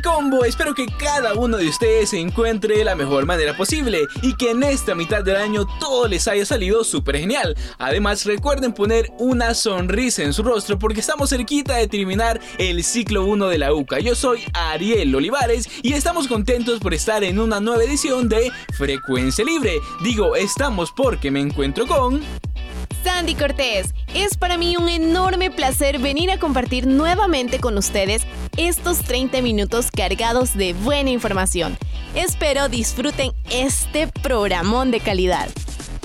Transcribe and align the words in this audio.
Combo, 0.00 0.44
espero 0.44 0.74
que 0.74 0.86
cada 0.86 1.34
uno 1.34 1.56
de 1.56 1.68
ustedes 1.68 2.10
se 2.10 2.18
encuentre 2.18 2.78
de 2.78 2.84
la 2.84 2.94
mejor 2.94 3.26
manera 3.26 3.56
posible 3.56 4.06
y 4.22 4.36
que 4.36 4.50
en 4.50 4.62
esta 4.62 4.94
mitad 4.94 5.24
del 5.24 5.36
año 5.36 5.66
todo 5.78 6.08
les 6.08 6.28
haya 6.28 6.44
salido 6.44 6.84
súper 6.84 7.18
genial. 7.18 7.56
Además 7.78 8.24
recuerden 8.24 8.72
poner 8.72 9.10
una 9.18 9.54
sonrisa 9.54 10.22
en 10.22 10.32
su 10.32 10.42
rostro 10.42 10.78
porque 10.78 11.00
estamos 11.00 11.30
cerquita 11.30 11.76
de 11.76 11.88
terminar 11.88 12.40
el 12.58 12.84
ciclo 12.84 13.24
1 13.24 13.48
de 13.48 13.58
la 13.58 13.72
UCA. 13.72 14.00
Yo 14.00 14.14
soy 14.14 14.42
Ariel 14.52 15.14
Olivares 15.14 15.68
y 15.82 15.92
estamos 15.92 16.28
contentos 16.28 16.80
por 16.80 16.94
estar 16.94 17.24
en 17.24 17.38
una 17.38 17.60
nueva 17.60 17.84
edición 17.84 18.28
de 18.28 18.50
Frecuencia 18.76 19.44
Libre. 19.44 19.80
Digo, 20.02 20.36
estamos 20.36 20.92
porque 20.92 21.30
me 21.30 21.40
encuentro 21.40 21.86
con... 21.86 22.22
Sandy 23.02 23.34
Cortés. 23.34 23.94
Es 24.14 24.36
para 24.36 24.56
mí 24.56 24.76
un 24.76 24.88
enorme 24.88 25.50
placer 25.50 25.98
venir 25.98 26.30
a 26.30 26.38
compartir 26.38 26.86
nuevamente 26.86 27.60
con 27.60 27.76
ustedes 27.76 28.22
estos 28.56 29.00
30 29.00 29.42
minutos 29.42 29.90
cargados 29.90 30.54
de 30.54 30.72
buena 30.72 31.10
información. 31.10 31.76
Espero 32.14 32.68
disfruten 32.68 33.32
este 33.50 34.08
programón 34.22 34.90
de 34.90 35.00
calidad. 35.00 35.48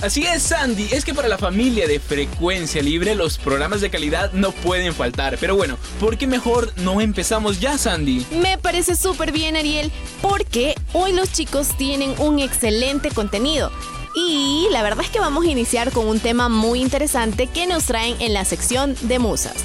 Así 0.02 0.24
es, 0.24 0.44
Sandy, 0.44 0.90
es 0.92 1.06
que 1.06 1.14
para 1.14 1.30
la 1.30 1.38
familia 1.38 1.88
de 1.88 1.98
Frecuencia 1.98 2.82
Libre 2.82 3.16
los 3.16 3.38
programas 3.38 3.80
de 3.80 3.90
calidad 3.90 4.34
no 4.34 4.52
pueden 4.52 4.94
faltar. 4.94 5.38
Pero 5.40 5.56
bueno, 5.56 5.78
¿por 6.02 6.18
qué 6.18 6.28
mejor 6.28 6.74
no 6.76 7.00
empezamos 7.00 7.62
ya, 7.62 7.78
Sandy? 7.78 8.26
Me 8.32 8.58
parece 8.58 8.98
súper 8.98 9.32
bien, 9.32 9.56
Ariel, 9.56 9.94
porque 10.22 10.76
hoy 10.92 11.14
los 11.14 11.32
chicos 11.32 11.70
tienen 11.78 12.14
un 12.20 12.40
excelente 12.40 13.12
contenido. 13.12 13.72
Y 14.16 14.68
la 14.72 14.84
verdad 14.84 15.04
es 15.06 15.12
que 15.12 15.20
vamos 15.20 15.46
a 15.46 15.50
iniciar 15.50 15.92
con 15.92 16.08
un 16.08 16.20
tema 16.20 16.50
muy 16.50 16.82
interesante 16.82 17.48
que 17.48 17.66
nos 17.68 17.86
traen 17.86 18.16
en 18.22 18.34
la 18.34 18.46
sección 18.46 18.96
de 19.02 19.20
musas. 19.20 19.56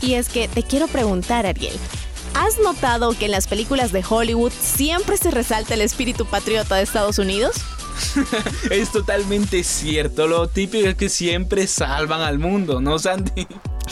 Y 0.00 0.14
es 0.14 0.28
que 0.28 0.46
te 0.46 0.62
quiero 0.62 0.86
preguntar, 0.86 1.44
Ariel, 1.44 1.74
¿has 2.34 2.58
notado 2.58 3.16
que 3.18 3.24
en 3.24 3.32
las 3.32 3.48
películas 3.48 3.90
de 3.90 4.04
Hollywood 4.08 4.52
siempre 4.52 5.16
se 5.16 5.30
resalta 5.30 5.74
el 5.74 5.80
espíritu 5.80 6.24
patriota 6.24 6.76
de 6.76 6.82
Estados 6.82 7.18
Unidos? 7.18 7.56
es 8.70 8.92
totalmente 8.92 9.64
cierto, 9.64 10.28
lo 10.28 10.48
típico 10.48 10.86
es 10.86 10.94
que 10.94 11.08
siempre 11.08 11.66
salvan 11.66 12.20
al 12.20 12.38
mundo, 12.38 12.80
¿no, 12.80 12.98
Sandy? 12.98 13.46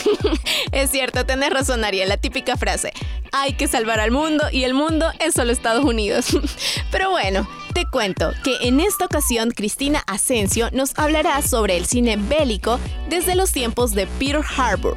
es 0.73 0.91
cierto, 0.91 1.25
tenés 1.27 1.51
razón, 1.51 1.85
Ariel, 1.85 2.09
la 2.09 2.17
típica 2.17 2.57
frase. 2.57 2.93
Hay 3.33 3.55
que 3.55 3.69
salvar 3.69 4.01
al 4.01 4.11
mundo 4.11 4.45
y 4.51 4.65
el 4.65 4.75
mundo 4.75 5.11
es 5.21 5.35
solo 5.35 5.53
Estados 5.53 5.85
Unidos. 5.85 6.27
Pero 6.91 7.11
bueno, 7.11 7.49
te 7.75 7.85
cuento 7.87 8.33
que 8.43 8.57
en 8.63 8.81
esta 8.81 9.05
ocasión 9.05 9.51
Cristina 9.51 10.03
Asensio 10.07 10.71
nos 10.73 10.97
hablará 10.99 11.43
sobre 11.43 11.77
el 11.77 11.87
cine 11.87 12.17
bélico 12.17 12.81
desde 13.09 13.35
los 13.35 13.53
tiempos 13.53 13.93
de 13.93 14.07
Peter 14.07 14.43
Harbour. 14.57 14.97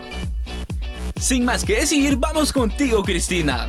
Sin 1.20 1.44
más 1.44 1.66
que 1.66 1.76
decir, 1.76 2.16
vamos 2.16 2.54
contigo 2.54 3.04
Cristina. 3.04 3.68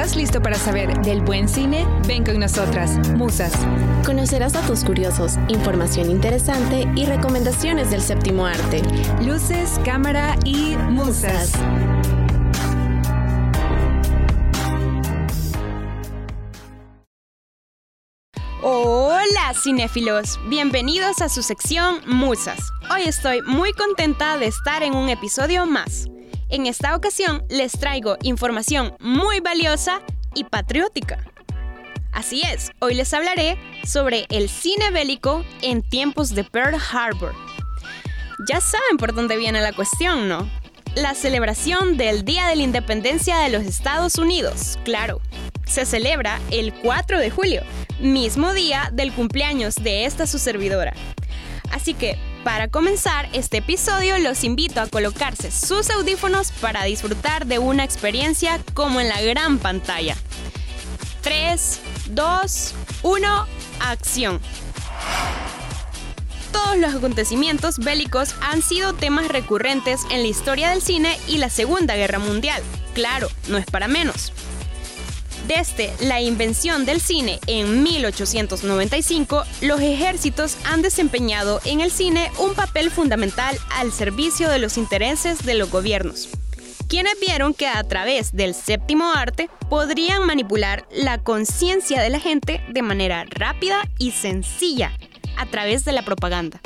¿Estás 0.00 0.16
listo 0.16 0.40
para 0.40 0.56
saber 0.56 1.02
del 1.02 1.20
buen 1.20 1.46
cine? 1.46 1.86
Ven 2.08 2.24
con 2.24 2.40
nosotras, 2.40 2.96
Musas. 3.18 3.52
Conocerás 4.06 4.54
datos 4.54 4.82
curiosos, 4.82 5.34
información 5.48 6.10
interesante 6.10 6.88
y 6.96 7.04
recomendaciones 7.04 7.90
del 7.90 8.00
séptimo 8.00 8.46
arte. 8.46 8.80
Luces, 9.20 9.78
cámara 9.84 10.38
y 10.46 10.74
Musas. 10.88 11.52
Hola 18.62 19.52
cinéfilos, 19.62 20.40
bienvenidos 20.48 21.20
a 21.20 21.28
su 21.28 21.42
sección 21.42 22.00
Musas. 22.06 22.72
Hoy 22.90 23.02
estoy 23.02 23.42
muy 23.42 23.74
contenta 23.74 24.38
de 24.38 24.46
estar 24.46 24.82
en 24.82 24.94
un 24.94 25.10
episodio 25.10 25.66
más. 25.66 26.06
En 26.50 26.66
esta 26.66 26.96
ocasión 26.96 27.44
les 27.48 27.70
traigo 27.70 28.16
información 28.22 28.96
muy 28.98 29.38
valiosa 29.38 30.00
y 30.34 30.42
patriótica. 30.42 31.24
Así 32.10 32.42
es, 32.42 32.72
hoy 32.80 32.94
les 32.94 33.14
hablaré 33.14 33.56
sobre 33.84 34.26
el 34.30 34.48
cine 34.48 34.90
bélico 34.90 35.44
en 35.62 35.88
tiempos 35.88 36.34
de 36.34 36.42
Pearl 36.42 36.74
Harbor. 36.74 37.36
Ya 38.48 38.60
saben 38.60 38.96
por 38.98 39.14
dónde 39.14 39.36
viene 39.36 39.60
la 39.60 39.72
cuestión, 39.72 40.28
¿no? 40.28 40.50
La 40.96 41.14
celebración 41.14 41.96
del 41.96 42.24
Día 42.24 42.48
de 42.48 42.56
la 42.56 42.62
Independencia 42.64 43.38
de 43.38 43.50
los 43.50 43.62
Estados 43.62 44.18
Unidos, 44.18 44.76
claro. 44.84 45.20
Se 45.66 45.86
celebra 45.86 46.40
el 46.50 46.74
4 46.74 47.20
de 47.20 47.30
julio, 47.30 47.62
mismo 48.00 48.52
día 48.52 48.90
del 48.92 49.12
cumpleaños 49.12 49.76
de 49.76 50.04
esta 50.04 50.26
su 50.26 50.40
servidora. 50.40 50.94
Así 51.70 51.94
que 51.94 52.18
para 52.44 52.68
comenzar 52.68 53.28
este 53.32 53.58
episodio 53.58 54.18
los 54.18 54.44
invito 54.44 54.80
a 54.80 54.86
colocarse 54.86 55.50
sus 55.50 55.90
audífonos 55.90 56.52
para 56.52 56.84
disfrutar 56.84 57.46
de 57.46 57.58
una 57.58 57.84
experiencia 57.84 58.60
como 58.74 59.00
en 59.00 59.08
la 59.08 59.20
gran 59.20 59.58
pantalla. 59.58 60.16
3, 61.22 61.80
2, 62.10 62.74
1, 63.02 63.46
acción. 63.80 64.40
Todos 66.52 66.78
los 66.78 66.94
acontecimientos 66.94 67.78
bélicos 67.78 68.34
han 68.40 68.62
sido 68.62 68.92
temas 68.94 69.28
recurrentes 69.28 70.00
en 70.10 70.22
la 70.22 70.28
historia 70.28 70.70
del 70.70 70.82
cine 70.82 71.18
y 71.28 71.38
la 71.38 71.50
Segunda 71.50 71.94
Guerra 71.94 72.18
Mundial. 72.18 72.62
Claro, 72.94 73.28
no 73.48 73.58
es 73.58 73.66
para 73.66 73.86
menos. 73.86 74.32
Desde 75.46 75.92
la 76.00 76.20
invención 76.20 76.84
del 76.84 77.00
cine 77.00 77.40
en 77.46 77.82
1895, 77.82 79.44
los 79.62 79.80
ejércitos 79.80 80.56
han 80.64 80.82
desempeñado 80.82 81.60
en 81.64 81.80
el 81.80 81.90
cine 81.90 82.30
un 82.38 82.54
papel 82.54 82.90
fundamental 82.90 83.56
al 83.70 83.92
servicio 83.92 84.48
de 84.48 84.58
los 84.58 84.76
intereses 84.76 85.44
de 85.44 85.54
los 85.54 85.70
gobiernos, 85.70 86.28
quienes 86.88 87.18
vieron 87.20 87.54
que 87.54 87.66
a 87.66 87.82
través 87.84 88.32
del 88.32 88.54
séptimo 88.54 89.12
arte 89.12 89.50
podrían 89.68 90.24
manipular 90.24 90.86
la 90.92 91.18
conciencia 91.18 92.00
de 92.00 92.10
la 92.10 92.20
gente 92.20 92.60
de 92.68 92.82
manera 92.82 93.24
rápida 93.28 93.82
y 93.98 94.12
sencilla 94.12 94.92
a 95.36 95.46
través 95.46 95.84
de 95.84 95.92
la 95.92 96.02
propaganda. 96.04 96.60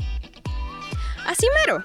Así 1.26 1.46
mero, 1.64 1.82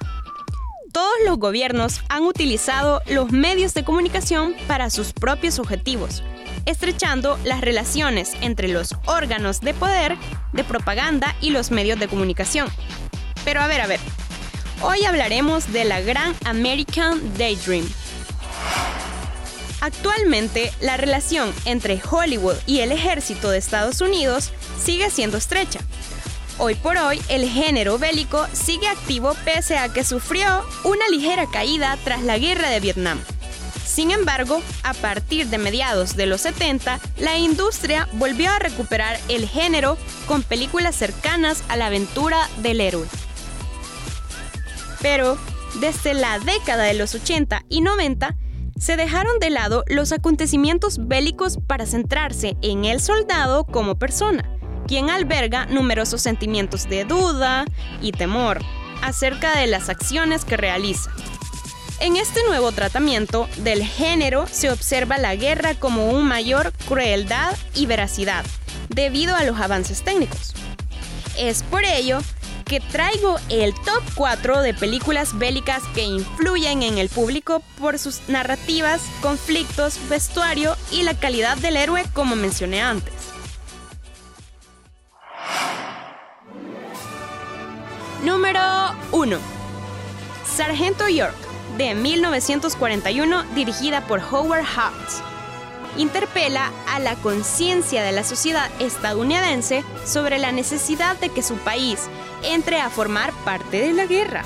todos 0.92 1.14
los 1.26 1.38
gobiernos 1.38 2.02
han 2.10 2.24
utilizado 2.24 3.02
los 3.08 3.32
medios 3.32 3.74
de 3.74 3.84
comunicación 3.84 4.56
para 4.68 4.90
sus 4.90 5.14
propios 5.14 5.60
objetivos, 5.60 6.24
estrechando 6.66 7.40
las 7.44 7.62
relaciones 7.62 8.34
entre 8.42 8.68
los 8.68 8.96
órganos 9.06 9.62
de 9.62 9.74
poder, 9.74 10.18
de 10.54 10.64
propaganda 10.64 11.36
y 11.42 11.52
los 11.52 11.72
medios 11.72 12.00
de 12.00 12.08
comunicación. 12.08 12.68
Pero 13.46 13.62
a 13.62 13.68
ver, 13.68 13.82
a 13.82 13.88
ver, 13.88 14.00
hoy 14.82 15.06
hablaremos 15.06 15.72
de 15.72 15.86
la 15.86 16.02
gran 16.02 16.36
American 16.46 17.22
Daydream. 17.38 17.88
Actualmente, 19.82 20.74
la 20.82 20.98
relación 20.98 21.54
entre 21.66 22.02
Hollywood 22.10 22.58
y 22.66 22.80
el 22.80 22.92
ejército 22.92 23.50
de 23.50 23.58
Estados 23.58 24.02
Unidos 24.02 24.52
sigue 24.84 25.10
siendo 25.10 25.38
estrecha. 25.38 25.80
Hoy 26.58 26.76
por 26.76 26.98
hoy, 26.98 27.22
el 27.30 27.48
género 27.48 27.98
bélico 27.98 28.46
sigue 28.52 28.90
activo 28.90 29.34
pese 29.46 29.78
a 29.78 29.88
que 29.88 30.04
sufrió 30.04 30.66
una 30.84 31.08
ligera 31.08 31.46
caída 31.50 31.98
tras 32.04 32.22
la 32.24 32.38
guerra 32.38 32.70
de 32.70 32.82
Vietnam. 32.82 33.18
Sin 33.90 34.12
embargo, 34.12 34.62
a 34.84 34.94
partir 34.94 35.48
de 35.48 35.58
mediados 35.58 36.16
de 36.16 36.28
los 36.28 36.42
70, 36.42 37.00
la 37.18 37.40
industria 37.40 38.08
volvió 38.14 38.52
a 38.52 38.60
recuperar 38.60 39.20
el 39.30 39.48
género 39.48 39.98
con 40.28 40.44
películas 40.44 40.96
cercanas 40.96 41.64
a 41.70 41.76
la 41.76 41.88
aventura 41.88 42.38
del 42.62 42.82
héroe. 42.82 43.08
Pero, 45.02 45.40
desde 45.82 46.14
la 46.14 46.38
década 46.38 46.84
de 46.84 46.94
los 46.94 47.16
80 47.16 47.66
y 47.68 47.82
90, 47.82 48.38
se 48.80 48.96
dejaron 48.96 49.40
de 49.40 49.50
lado 49.50 49.84
los 49.88 50.12
acontecimientos 50.12 51.08
bélicos 51.08 51.58
para 51.58 51.88
centrarse 51.88 52.58
en 52.62 52.86
el 52.86 53.02
soldado 53.02 53.66
como 53.66 53.98
persona, 53.98 54.44
quien 54.88 55.10
alberga 55.10 55.66
numerosos 55.66 56.22
sentimientos 56.22 56.88
de 56.88 57.06
duda 57.06 57.66
y 58.02 58.12
temor 58.12 58.60
acerca 59.02 59.58
de 59.58 59.66
las 59.66 59.90
acciones 59.90 60.46
que 60.46 60.58
realiza. 60.58 61.12
En 62.02 62.16
este 62.16 62.42
nuevo 62.48 62.72
tratamiento 62.72 63.50
del 63.58 63.84
género 63.84 64.48
se 64.48 64.72
observa 64.72 65.18
la 65.18 65.36
guerra 65.36 65.76
como 65.76 66.10
un 66.10 66.26
mayor 66.26 66.72
crueldad 66.88 67.58
y 67.76 67.88
veracidad, 67.88 68.46
debido 68.88 69.36
a 69.36 69.44
los 69.44 69.60
avances 69.60 70.02
técnicos. 70.02 70.54
Es 71.38 71.62
por 71.64 71.84
ello 71.84 72.20
que 72.64 72.80
traigo 72.80 73.36
el 73.50 73.74
top 73.74 74.02
4 74.16 74.62
de 74.62 74.74
películas 74.74 75.38
bélicas 75.38 75.84
que 75.94 76.04
influyen 76.04 76.84
en 76.84 77.00
el 77.00 77.10
público 77.10 77.62
por 77.78 78.00
sus 78.00 78.22
narrativas, 78.30 79.02
conflictos, 79.22 80.00
vestuario 80.08 80.78
y 80.92 81.04
la 81.04 81.16
calidad 81.16 81.58
del 81.58 81.76
héroe 81.76 82.06
como 82.14 82.38
mencioné 82.38 82.82
antes. 82.82 83.14
Número 88.24 88.62
1. 89.12 89.38
Sargento 90.46 91.08
York, 91.10 91.36
de 91.80 91.96
1941, 91.96 93.44
dirigida 93.56 94.06
por 94.06 94.20
Howard 94.20 94.66
Hawks. 94.66 95.24
Interpela 95.98 96.72
a 96.90 97.00
la 97.00 97.16
conciencia 97.16 98.04
de 98.04 98.12
la 98.12 98.26
sociedad 98.26 98.70
estadounidense 98.80 99.86
sobre 100.06 100.40
la 100.40 100.52
necesidad 100.52 101.18
de 101.18 101.30
que 101.30 101.42
su 101.42 101.56
país 101.56 102.10
entre 102.44 102.82
a 102.82 102.90
formar 102.90 103.32
parte 103.46 103.80
de 103.80 103.94
la 103.94 104.06
guerra. 104.06 104.44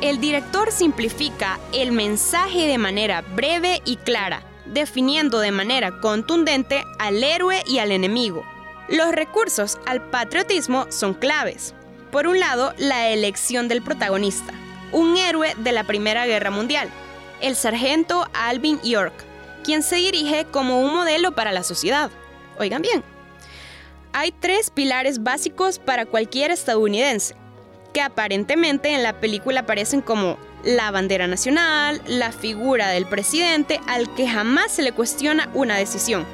El 0.00 0.20
director 0.20 0.70
simplifica 0.70 1.58
el 1.72 1.90
mensaje 1.90 2.68
de 2.68 2.78
manera 2.78 3.22
breve 3.22 3.82
y 3.84 3.96
clara, 3.96 4.44
definiendo 4.66 5.40
de 5.40 5.50
manera 5.50 6.00
contundente 6.00 6.84
al 7.00 7.24
héroe 7.24 7.64
y 7.66 7.78
al 7.80 7.90
enemigo. 7.90 8.44
Los 8.88 9.10
recursos 9.10 9.78
al 9.84 10.10
patriotismo 10.10 10.86
son 10.90 11.14
claves. 11.14 11.74
Por 12.12 12.28
un 12.28 12.38
lado, 12.38 12.72
la 12.78 13.08
elección 13.08 13.66
del 13.66 13.82
protagonista, 13.82 14.54
un 14.94 15.16
héroe 15.16 15.54
de 15.58 15.72
la 15.72 15.84
Primera 15.84 16.24
Guerra 16.24 16.50
Mundial, 16.50 16.88
el 17.40 17.56
sargento 17.56 18.26
Alvin 18.32 18.80
York, 18.82 19.12
quien 19.62 19.82
se 19.82 19.96
dirige 19.96 20.46
como 20.46 20.80
un 20.80 20.94
modelo 20.94 21.34
para 21.34 21.52
la 21.52 21.64
sociedad. 21.64 22.10
Oigan 22.58 22.80
bien, 22.80 23.02
hay 24.12 24.30
tres 24.32 24.70
pilares 24.70 25.22
básicos 25.22 25.78
para 25.78 26.06
cualquier 26.06 26.52
estadounidense, 26.52 27.34
que 27.92 28.00
aparentemente 28.00 28.94
en 28.94 29.02
la 29.02 29.20
película 29.20 29.60
aparecen 29.60 30.00
como 30.00 30.38
la 30.64 30.90
bandera 30.90 31.26
nacional, 31.26 32.00
la 32.06 32.32
figura 32.32 32.88
del 32.88 33.06
presidente 33.06 33.80
al 33.86 34.14
que 34.14 34.28
jamás 34.28 34.72
se 34.72 34.82
le 34.82 34.92
cuestiona 34.92 35.50
una 35.54 35.76
decisión, 35.76 36.24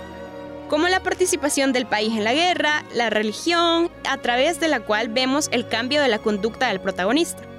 como 0.68 0.86
la 0.88 1.02
participación 1.02 1.72
del 1.72 1.86
país 1.86 2.12
en 2.12 2.24
la 2.24 2.34
guerra, 2.34 2.84
la 2.94 3.10
religión, 3.10 3.90
a 4.08 4.18
través 4.18 4.60
de 4.60 4.68
la 4.68 4.80
cual 4.80 5.08
vemos 5.08 5.48
el 5.50 5.66
cambio 5.66 6.02
de 6.02 6.08
la 6.08 6.18
conducta 6.18 6.68
del 6.68 6.80
protagonista. 6.80 7.49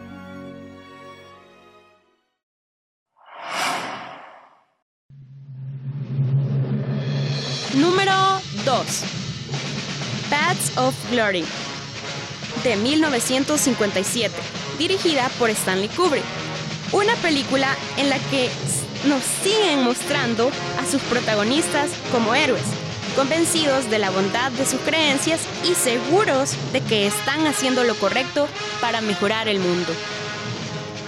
Número 7.76 8.12
2. 8.66 8.86
Paths 10.30 10.78
of 10.78 10.94
Glory, 11.10 11.46
de 12.66 12.76
1957, 12.76 14.36
dirigida 14.78 15.30
por 15.40 15.50
Stanley 15.50 15.88
Kubrick. 15.88 16.26
Una 16.92 17.16
película 17.16 17.74
en 17.96 18.10
la 18.10 18.18
que 18.30 18.50
nos 19.08 19.24
siguen 19.42 19.84
mostrando 19.84 20.52
a 20.82 20.86
sus 20.86 21.02
protagonistas 21.04 21.92
como 22.12 22.36
héroes, 22.36 22.66
convencidos 23.16 23.90
de 23.90 24.00
la 24.00 24.10
bondad 24.10 24.52
de 24.52 24.66
sus 24.66 24.82
creencias 24.82 25.40
y 25.64 25.74
seguros 25.74 26.56
de 26.74 26.82
que 26.82 27.08
están 27.08 27.48
haciendo 27.48 27.86
lo 27.86 27.96
correcto 27.96 28.50
para 28.82 29.00
mejorar 29.00 29.48
el 29.48 29.60
mundo. 29.60 29.94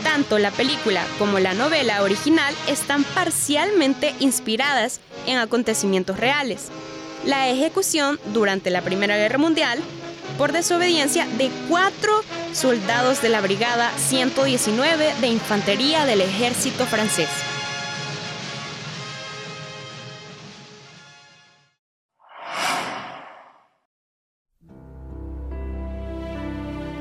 Tanto 0.04 0.38
la 0.40 0.52
película 0.52 1.06
como 1.18 1.40
la 1.40 1.54
novela 1.54 2.04
original 2.04 2.54
están 2.68 3.04
parcialmente 3.04 4.14
inspiradas 4.20 5.00
en 5.26 5.38
acontecimientos 5.38 6.20
reales 6.20 6.70
la 7.26 7.50
ejecución 7.50 8.20
durante 8.34 8.70
la 8.70 8.82
Primera 8.82 9.18
Guerra 9.18 9.38
Mundial 9.38 9.80
por 10.38 10.52
desobediencia 10.52 11.28
de 11.38 11.50
cuatro 11.70 12.12
soldados 12.54 13.22
de 13.22 13.30
la 13.30 13.42
Brigada 13.42 13.92
119 13.98 15.14
de 15.22 15.28
Infantería 15.28 16.06
del 16.06 16.22
Ejército 16.22 16.86
francés. 16.86 17.30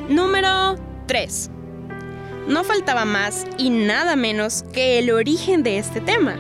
Número 0.09 0.77
3. 1.07 1.51
No 2.49 2.65
faltaba 2.65 3.05
más 3.05 3.47
y 3.57 3.71
nada 3.71 4.17
menos 4.17 4.65
que 4.73 4.99
el 4.99 5.13
origen 5.13 5.63
de 5.63 5.79
este 5.79 6.01
tema, 6.01 6.37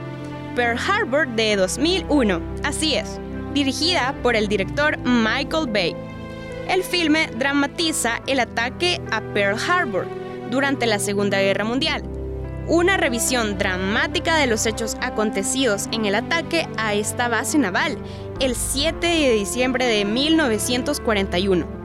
Pearl 0.56 0.76
Harbor 0.76 1.28
de 1.28 1.54
2001. 1.54 2.40
Así 2.64 2.96
es, 2.96 3.20
dirigida 3.54 4.12
por 4.20 4.34
el 4.34 4.48
director 4.48 4.98
Michael 4.98 5.68
Bay. 5.68 5.94
El 6.68 6.82
filme 6.82 7.28
dramatiza 7.38 8.20
el 8.26 8.40
ataque 8.40 9.00
a 9.12 9.20
Pearl 9.32 9.56
Harbor 9.58 10.06
durante 10.50 10.86
la 10.86 10.98
Segunda 10.98 11.40
Guerra 11.40 11.64
Mundial, 11.64 12.02
una 12.66 12.96
revisión 12.96 13.56
dramática 13.56 14.36
de 14.36 14.48
los 14.48 14.66
hechos 14.66 14.96
acontecidos 15.00 15.88
en 15.92 16.04
el 16.04 16.16
ataque 16.16 16.66
a 16.78 16.94
esta 16.94 17.28
base 17.28 17.58
naval 17.58 17.96
el 18.40 18.56
7 18.56 19.06
de 19.06 19.32
diciembre 19.34 19.86
de 19.86 20.04
1941. 20.04 21.81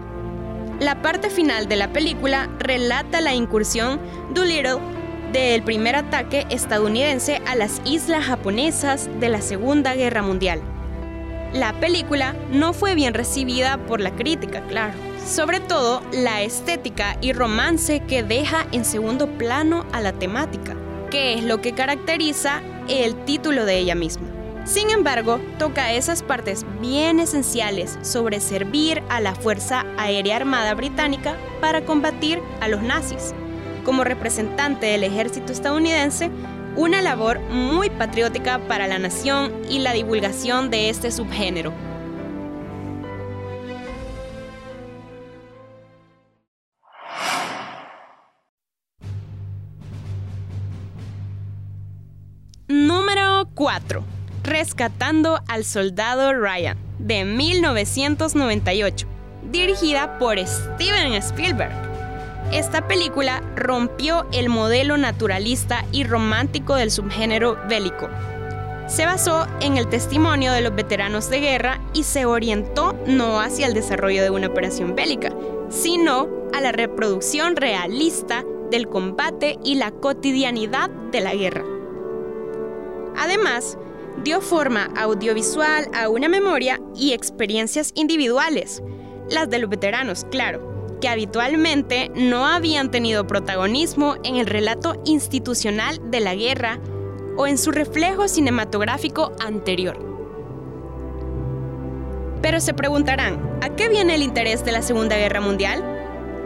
La 0.80 1.02
parte 1.02 1.32
final 1.32 1.68
de 1.68 1.76
la 1.76 1.92
película 1.92 2.50
relata 2.60 3.20
la 3.20 3.34
incursión 3.34 4.00
Doolittle 4.36 4.78
del 5.34 5.64
primer 5.64 5.96
ataque 5.96 6.46
estadounidense 6.52 7.42
a 7.48 7.56
las 7.56 7.82
islas 7.84 8.26
japonesas 8.26 9.10
de 9.20 9.30
la 9.30 9.42
Segunda 9.42 9.96
Guerra 9.96 10.22
Mundial. 10.22 10.62
La 11.52 11.74
película 11.80 12.36
no 12.52 12.74
fue 12.74 12.94
bien 12.94 13.16
recibida 13.16 13.80
por 13.88 14.02
la 14.02 14.16
crítica, 14.16 14.62
claro. 14.68 14.94
Sobre 15.26 15.62
todo 15.62 16.04
la 16.12 16.44
estética 16.44 17.18
y 17.22 17.34
romance 17.34 18.02
que 18.02 18.22
deja 18.22 18.68
en 18.72 18.86
segundo 18.86 19.28
plano 19.28 19.84
a 19.94 20.02
la 20.02 20.14
temática, 20.14 20.76
que 21.10 21.34
es 21.34 21.44
lo 21.44 21.60
que 21.60 21.74
caracteriza 21.74 22.62
el 22.88 23.16
título 23.26 23.66
de 23.66 23.80
ella 23.80 23.96
misma. 23.96 24.37
Sin 24.68 24.90
embargo, 24.90 25.40
toca 25.58 25.94
esas 25.94 26.22
partes 26.22 26.66
bien 26.82 27.22
esenciales 27.22 27.98
sobre 28.02 28.42
servir 28.42 29.02
a 29.08 29.22
la 29.22 29.34
Fuerza 29.34 29.86
Aérea 29.98 30.36
Armada 30.36 30.74
Británica 30.74 31.38
para 31.62 31.86
combatir 31.86 32.42
a 32.60 32.68
los 32.68 32.82
nazis. 32.84 33.34
Como 33.86 34.04
representante 34.04 34.88
del 34.88 35.06
ejército 35.06 35.54
estadounidense, 35.54 36.30
una 36.76 37.02
labor 37.02 37.40
muy 37.40 37.90
patriótica 37.90 38.60
para 38.68 38.88
la 38.88 39.00
nación 39.00 39.54
y 39.70 39.80
la 39.80 39.94
divulgación 39.94 40.70
de 40.70 40.90
este 40.90 41.12
subgénero. 41.12 41.72
Número 52.68 53.48
4. 53.56 54.17
Rescatando 54.48 55.42
al 55.50 55.66
soldado 55.66 56.32
Ryan, 56.32 56.78
de 57.00 57.26
1998, 57.26 59.06
dirigida 59.52 60.18
por 60.20 60.40
Steven 60.40 61.12
Spielberg. 61.16 61.74
Esta 62.54 62.88
película 62.88 63.44
rompió 63.58 64.26
el 64.32 64.48
modelo 64.48 64.96
naturalista 64.96 65.84
y 65.92 66.06
romántico 66.06 66.76
del 66.76 66.92
subgénero 66.92 67.60
bélico. 67.68 68.08
Se 68.88 69.06
basó 69.06 69.48
en 69.60 69.76
el 69.76 69.90
testimonio 69.90 70.54
de 70.54 70.62
los 70.62 70.74
veteranos 70.74 71.30
de 71.30 71.42
guerra 71.42 71.82
y 71.92 72.04
se 72.04 72.24
orientó 72.24 72.98
no 73.06 73.42
hacia 73.42 73.68
el 73.68 73.74
desarrollo 73.74 74.24
de 74.24 74.30
una 74.30 74.48
operación 74.48 74.96
bélica, 74.96 75.30
sino 75.68 76.30
a 76.56 76.62
la 76.62 76.72
reproducción 76.72 77.58
realista 77.58 78.46
del 78.72 78.88
combate 78.88 79.60
y 79.66 79.76
la 79.76 79.92
cotidianidad 79.92 80.90
de 80.90 81.20
la 81.20 81.36
guerra. 81.36 81.66
Además, 83.18 83.78
dio 84.24 84.42
forma 84.42 84.90
audiovisual 84.98 85.90
a 85.94 86.10
una 86.10 86.28
memoria 86.28 86.80
y 86.96 87.14
experiencias 87.14 87.92
individuales, 87.96 88.82
las 89.30 89.50
de 89.50 89.60
los 89.60 89.70
veteranos, 89.70 90.26
claro, 90.32 90.98
que 91.02 91.08
habitualmente 91.08 92.12
no 92.16 92.46
habían 92.46 92.92
tenido 92.92 93.28
protagonismo 93.28 94.16
en 94.24 94.38
el 94.38 94.48
relato 94.48 95.02
institucional 95.06 96.00
de 96.10 96.20
la 96.20 96.36
guerra 96.36 96.80
o 97.38 97.48
en 97.48 97.58
su 97.58 97.72
reflejo 97.72 98.28
cinematográfico 98.28 99.32
anterior. 99.40 99.98
Pero 102.42 102.60
se 102.60 102.74
preguntarán, 102.74 103.60
¿a 103.62 103.76
qué 103.76 103.90
viene 103.90 104.16
el 104.16 104.24
interés 104.24 104.64
de 104.64 104.72
la 104.72 104.82
Segunda 104.82 105.18
Guerra 105.18 105.42
Mundial? 105.42 105.97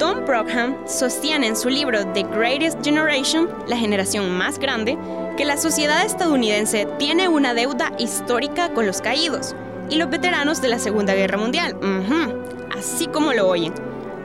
Tom 0.01 0.25
Brockham 0.25 0.77
sostiene 0.87 1.45
en 1.45 1.55
su 1.55 1.69
libro 1.69 2.03
The 2.13 2.23
Greatest 2.23 2.83
Generation, 2.83 3.47
la 3.67 3.77
generación 3.77 4.35
más 4.35 4.57
grande, 4.57 4.97
que 5.37 5.45
la 5.45 5.57
sociedad 5.57 6.03
estadounidense 6.03 6.87
tiene 6.97 7.27
una 7.27 7.53
deuda 7.53 7.91
histórica 7.99 8.73
con 8.73 8.87
los 8.87 8.99
caídos 8.99 9.55
y 9.91 9.97
los 9.97 10.09
veteranos 10.09 10.59
de 10.59 10.69
la 10.69 10.79
Segunda 10.79 11.13
Guerra 11.13 11.37
Mundial. 11.37 11.77
así 12.75 13.05
como 13.05 13.31
lo 13.31 13.47
oyen 13.47 13.73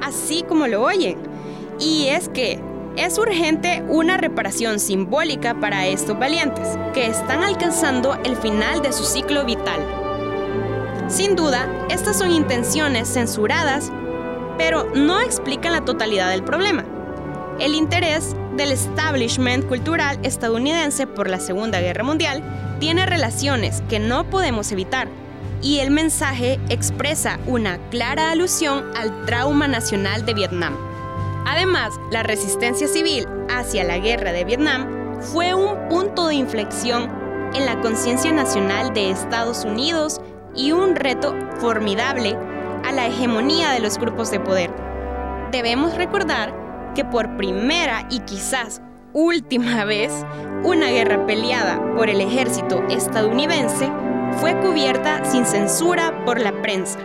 así 0.00 0.45
como 0.49 0.66
lo 0.66 0.83
oyen. 0.83 1.18
Y 1.78 2.06
es 2.06 2.30
que 2.30 2.59
Es 2.97 3.18
urgente 3.18 3.85
una 3.88 4.16
reparación 4.16 4.80
simbólica 4.80 5.61
para 5.61 5.87
estos 5.87 6.18
valientes, 6.18 6.78
que 6.95 7.06
están 7.06 7.42
alcanzando 7.42 8.14
el 8.25 8.37
final 8.37 8.80
de 8.80 8.95
su 8.95 9.04
ciclo 9.04 9.45
vital. 9.45 9.78
Sin 11.06 11.37
duda, 11.37 11.68
estas 11.90 12.18
son 12.18 12.30
intenciones 12.30 13.12
censuradas, 13.12 13.92
pero 14.58 14.88
no 14.94 15.20
explican 15.20 15.72
la 15.72 15.84
totalidad 15.84 16.30
del 16.30 16.44
problema. 16.44 16.84
El 17.58 17.75
interés 17.75 18.36
del 18.56 18.72
establishment 18.72 19.66
cultural 19.66 20.18
estadounidense 20.22 21.06
por 21.06 21.28
la 21.28 21.40
Segunda 21.40 21.80
Guerra 21.80 22.04
Mundial 22.04 22.42
tiene 22.80 23.06
relaciones 23.06 23.82
que 23.88 23.98
no 23.98 24.28
podemos 24.28 24.72
evitar, 24.72 25.08
y 25.62 25.78
el 25.78 25.90
mensaje 25.90 26.60
expresa 26.68 27.38
una 27.46 27.78
clara 27.90 28.30
alusión 28.30 28.84
al 28.96 29.25
trauma 29.25 29.66
nacional 29.68 30.26
de 30.26 30.34
Vietnam. 30.34 30.76
Además, 31.46 31.94
la 32.10 32.22
resistencia 32.22 32.88
civil 32.88 33.26
hacia 33.48 33.84
la 33.84 33.98
guerra 33.98 34.32
de 34.32 34.44
Vietnam 34.44 34.86
fue 35.20 35.54
un 35.54 35.88
punto 35.88 36.28
de 36.28 36.34
inflexión 36.34 37.10
en 37.54 37.64
la 37.64 37.80
conciencia 37.80 38.32
nacional 38.32 38.92
de 38.92 39.10
Estados 39.10 39.64
Unidos 39.64 40.20
y 40.54 40.72
un 40.72 40.94
reto 40.94 41.34
formidable 41.58 42.36
a 42.87 42.93
la 42.93 43.09
hegemonía 43.09 43.73
de 43.73 43.81
los 43.81 43.99
grupos 43.99 44.31
de 44.31 44.38
poder. 44.38 44.71
Debemos 45.50 45.97
recordar 45.97 46.93
que 46.95 47.05
por 47.05 47.37
primera 47.37 48.07
y 48.11 48.21
quizás 48.21 48.81
última 49.12 49.85
vez, 49.85 50.25
una 50.62 50.88
guerra 50.88 51.26
peleada 51.26 51.83
por 51.97 52.09
el 52.09 52.21
ejército 52.21 52.85
estadounidense 52.88 53.90
fue 54.38 54.57
cubierta 54.61 55.25
sin 55.25 55.45
censura 55.45 56.25
por 56.25 56.40
la 56.40 56.52
prensa. 56.62 57.00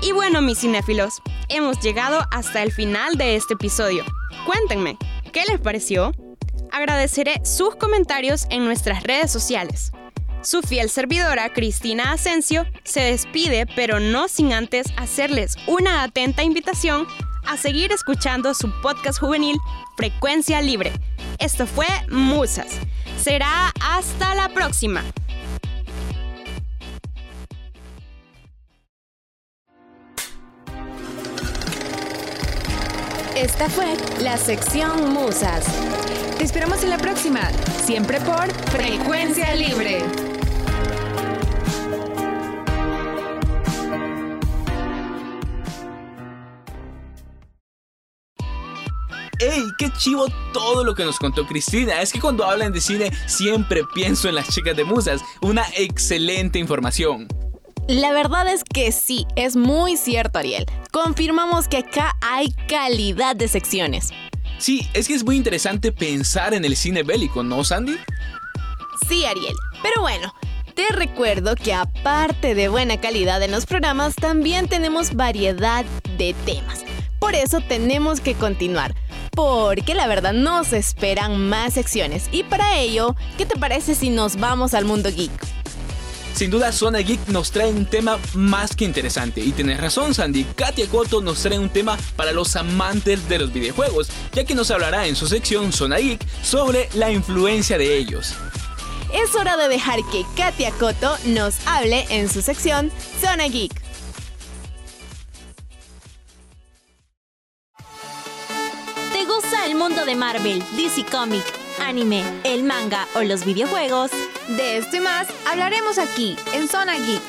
Y 0.00 0.12
bueno, 0.12 0.40
mis 0.40 0.60
cinéfilos, 0.60 1.20
hemos 1.48 1.80
llegado 1.80 2.20
hasta 2.30 2.62
el 2.62 2.72
final 2.72 3.16
de 3.16 3.36
este 3.36 3.54
episodio. 3.54 4.04
Cuéntenme, 4.46 4.96
¿qué 5.32 5.42
les 5.50 5.60
pareció? 5.60 6.12
Agradeceré 6.76 7.40
sus 7.42 7.74
comentarios 7.74 8.46
en 8.50 8.66
nuestras 8.66 9.02
redes 9.02 9.30
sociales. 9.30 9.92
Su 10.42 10.60
fiel 10.60 10.90
servidora, 10.90 11.50
Cristina 11.54 12.12
Asensio, 12.12 12.66
se 12.84 13.00
despide, 13.00 13.64
pero 13.74 13.98
no 13.98 14.28
sin 14.28 14.52
antes 14.52 14.86
hacerles 14.98 15.56
una 15.66 16.02
atenta 16.02 16.42
invitación 16.42 17.06
a 17.46 17.56
seguir 17.56 17.92
escuchando 17.92 18.52
su 18.52 18.70
podcast 18.82 19.18
juvenil 19.18 19.56
Frecuencia 19.96 20.60
Libre. 20.60 20.92
Esto 21.38 21.66
fue 21.66 21.86
Musas. 22.10 22.78
Será 23.18 23.72
hasta 23.80 24.34
la 24.34 24.50
próxima. 24.50 25.02
Esta 33.36 33.68
fue 33.68 33.94
la 34.22 34.38
sección 34.38 35.12
Musas. 35.12 35.66
Te 36.38 36.44
esperamos 36.44 36.82
en 36.82 36.88
la 36.88 36.96
próxima, 36.96 37.42
siempre 37.84 38.18
por 38.20 38.50
Frecuencia 38.70 39.54
Libre. 39.54 40.02
¡Ey! 49.38 49.64
¡Qué 49.76 49.90
chivo 49.98 50.28
todo 50.54 50.82
lo 50.82 50.94
que 50.94 51.04
nos 51.04 51.18
contó 51.18 51.46
Cristina! 51.46 52.00
Es 52.00 52.14
que 52.14 52.20
cuando 52.20 52.42
hablan 52.42 52.72
de 52.72 52.80
cine 52.80 53.12
siempre 53.26 53.82
pienso 53.94 54.30
en 54.30 54.34
las 54.34 54.48
chicas 54.48 54.74
de 54.74 54.84
musas. 54.84 55.20
Una 55.42 55.66
excelente 55.76 56.58
información. 56.58 57.28
La 57.88 58.12
verdad 58.12 58.48
es 58.48 58.64
que 58.64 58.90
sí, 58.90 59.28
es 59.36 59.54
muy 59.54 59.96
cierto, 59.96 60.40
Ariel. 60.40 60.66
Confirmamos 60.90 61.68
que 61.68 61.78
acá 61.78 62.16
hay 62.20 62.52
calidad 62.66 63.36
de 63.36 63.46
secciones. 63.46 64.10
Sí, 64.58 64.88
es 64.92 65.06
que 65.06 65.14
es 65.14 65.24
muy 65.24 65.36
interesante 65.36 65.92
pensar 65.92 66.52
en 66.52 66.64
el 66.64 66.74
cine 66.74 67.04
bélico, 67.04 67.44
¿no, 67.44 67.62
Sandy? 67.62 67.96
Sí, 69.08 69.24
Ariel. 69.24 69.54
Pero 69.84 70.00
bueno, 70.00 70.34
te 70.74 70.88
recuerdo 70.88 71.54
que 71.54 71.74
aparte 71.74 72.56
de 72.56 72.66
buena 72.66 73.00
calidad 73.00 73.40
en 73.40 73.52
los 73.52 73.66
programas, 73.66 74.16
también 74.16 74.66
tenemos 74.66 75.14
variedad 75.14 75.84
de 76.18 76.34
temas. 76.44 76.84
Por 77.20 77.36
eso 77.36 77.60
tenemos 77.60 78.20
que 78.20 78.34
continuar 78.34 78.96
porque 79.36 79.94
la 79.94 80.06
verdad 80.06 80.32
nos 80.32 80.72
esperan 80.72 81.48
más 81.48 81.74
secciones. 81.74 82.28
Y 82.32 82.42
para 82.42 82.78
ello, 82.78 83.14
¿qué 83.36 83.44
te 83.46 83.56
parece 83.56 83.94
si 83.94 84.08
nos 84.08 84.36
vamos 84.36 84.72
al 84.72 84.86
mundo 84.86 85.10
geek? 85.14 85.55
Sin 86.36 86.50
duda, 86.50 86.70
Zona 86.70 86.98
Geek 86.98 87.28
nos 87.28 87.50
trae 87.50 87.70
un 87.70 87.86
tema 87.86 88.18
más 88.34 88.76
que 88.76 88.84
interesante. 88.84 89.40
Y 89.40 89.52
tienes 89.52 89.80
razón, 89.80 90.12
Sandy. 90.12 90.44
Katia 90.44 90.86
Cotto 90.86 91.22
nos 91.22 91.40
trae 91.40 91.58
un 91.58 91.70
tema 91.70 91.96
para 92.14 92.32
los 92.32 92.56
amantes 92.56 93.26
de 93.26 93.38
los 93.38 93.50
videojuegos, 93.50 94.10
ya 94.34 94.44
que 94.44 94.54
nos 94.54 94.70
hablará 94.70 95.06
en 95.06 95.16
su 95.16 95.26
sección 95.26 95.72
Zona 95.72 95.96
Geek 95.96 96.22
sobre 96.42 96.90
la 96.92 97.10
influencia 97.10 97.78
de 97.78 97.96
ellos. 97.96 98.34
Es 99.14 99.34
hora 99.34 99.56
de 99.56 99.68
dejar 99.68 100.00
que 100.12 100.26
Katia 100.36 100.72
Cotto 100.72 101.16
nos 101.24 101.66
hable 101.66 102.04
en 102.10 102.28
su 102.28 102.42
sección 102.42 102.92
Zona 103.22 103.48
Geek. 103.48 103.86
el 109.66 109.74
mundo 109.74 110.04
de 110.04 110.14
Marvel, 110.14 110.62
DC 110.76 111.04
Comic, 111.10 111.42
anime, 111.86 112.24
el 112.42 112.64
manga 112.64 113.06
o 113.14 113.22
los 113.22 113.44
videojuegos? 113.44 114.10
De 114.48 114.78
esto 114.78 114.96
y 114.96 115.00
más 115.00 115.28
hablaremos 115.48 115.98
aquí, 115.98 116.36
en 116.52 116.66
Zona 116.68 116.98
Geek. 116.98 117.22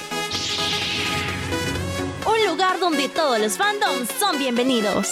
Un 2.25 2.45
lugar 2.47 2.79
donde 2.79 3.07
todos 3.07 3.39
los 3.39 3.55
fandoms 3.55 4.09
son 4.19 4.39
bienvenidos. 4.39 5.09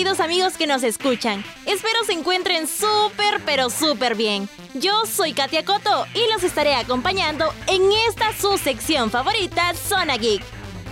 Queridos 0.00 0.20
amigos 0.20 0.56
que 0.56 0.66
nos 0.66 0.82
escuchan. 0.82 1.44
Espero 1.66 2.02
se 2.06 2.14
encuentren 2.14 2.66
súper, 2.66 3.42
pero 3.44 3.68
súper 3.68 4.14
bien. 4.14 4.48
Yo 4.72 5.04
soy 5.04 5.34
Katia 5.34 5.62
Coto 5.62 6.06
y 6.14 6.32
los 6.32 6.42
estaré 6.42 6.74
acompañando 6.74 7.52
en 7.66 7.82
esta 8.08 8.32
su 8.32 8.56
sección 8.56 9.10
favorita, 9.10 9.74
Zona 9.74 10.16
Geek. 10.16 10.42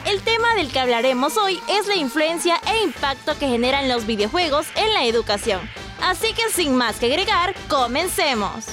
El 0.04 0.20
tema 0.20 0.54
del 0.56 0.70
que 0.70 0.80
hablaremos 0.80 1.38
hoy 1.38 1.58
es 1.70 1.86
la 1.86 1.96
influencia 1.96 2.60
e 2.66 2.82
impacto 2.82 3.38
que 3.38 3.48
generan 3.48 3.88
los 3.88 4.06
videojuegos 4.06 4.66
en 4.76 4.92
la 4.92 5.06
educación. 5.06 5.62
Así 6.02 6.34
que 6.34 6.50
sin 6.50 6.76
más 6.76 6.96
que 6.96 7.06
agregar, 7.06 7.54
comencemos. 7.66 8.66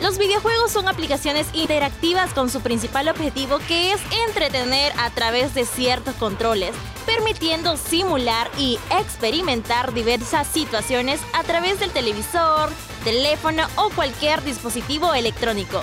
Los 0.00 0.16
videojuegos 0.16 0.72
son 0.72 0.88
aplicaciones 0.88 1.46
interactivas 1.52 2.32
con 2.32 2.48
su 2.48 2.62
principal 2.62 3.08
objetivo 3.08 3.58
que 3.68 3.92
es 3.92 4.00
entretener 4.26 4.94
a 4.98 5.10
través 5.10 5.54
de 5.54 5.66
ciertos 5.66 6.14
controles, 6.14 6.74
permitiendo 7.04 7.76
simular 7.76 8.50
y 8.56 8.78
experimentar 8.98 9.92
diversas 9.92 10.46
situaciones 10.46 11.20
a 11.34 11.42
través 11.42 11.80
del 11.80 11.90
televisor, 11.90 12.70
teléfono 13.04 13.66
o 13.76 13.90
cualquier 13.90 14.42
dispositivo 14.42 15.12
electrónico. 15.12 15.82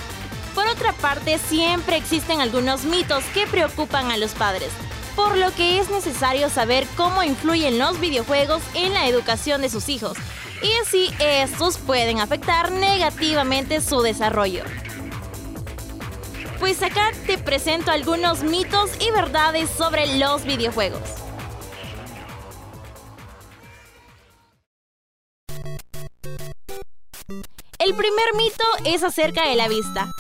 Por 0.56 0.66
otra 0.66 0.94
parte, 0.94 1.38
siempre 1.38 1.96
existen 1.96 2.42
algunos 2.42 2.86
mitos 2.86 3.24
que 3.36 3.46
preocupan 3.46 4.10
a 4.10 4.18
los 4.18 4.32
padres, 4.32 4.72
por 5.16 5.38
lo 5.38 5.54
que 5.54 5.78
es 5.78 5.92
necesario 5.92 6.50
saber 6.50 6.88
cómo 6.98 7.22
influyen 7.22 7.78
los 7.78 8.00
videojuegos 8.00 8.64
en 8.74 8.96
la 8.96 9.08
educación 9.08 9.62
de 9.62 9.70
sus 9.70 9.90
hijos 9.90 10.18
y 10.62 10.86
si 10.90 11.10
estos 11.20 11.78
pueden 11.78 12.20
afectar 12.20 12.72
negativamente 12.72 13.82
su 13.82 14.02
desarrollo. 14.02 14.64
Pues 16.60 16.82
acá 16.82 17.12
te 17.26 17.38
presento 17.38 17.92
algunos 17.92 18.44
mitos 18.44 18.92
y 19.00 19.12
verdades 19.12 19.70
sobre 19.70 20.18
los 20.18 20.44
videojuegos. 20.44 21.02
El 27.80 27.94
primer 27.94 28.34
mito 28.36 28.64
es 28.86 29.04
acerca 29.04 29.48
de 29.48 29.56
la 29.56 29.68
vista. 29.68 30.12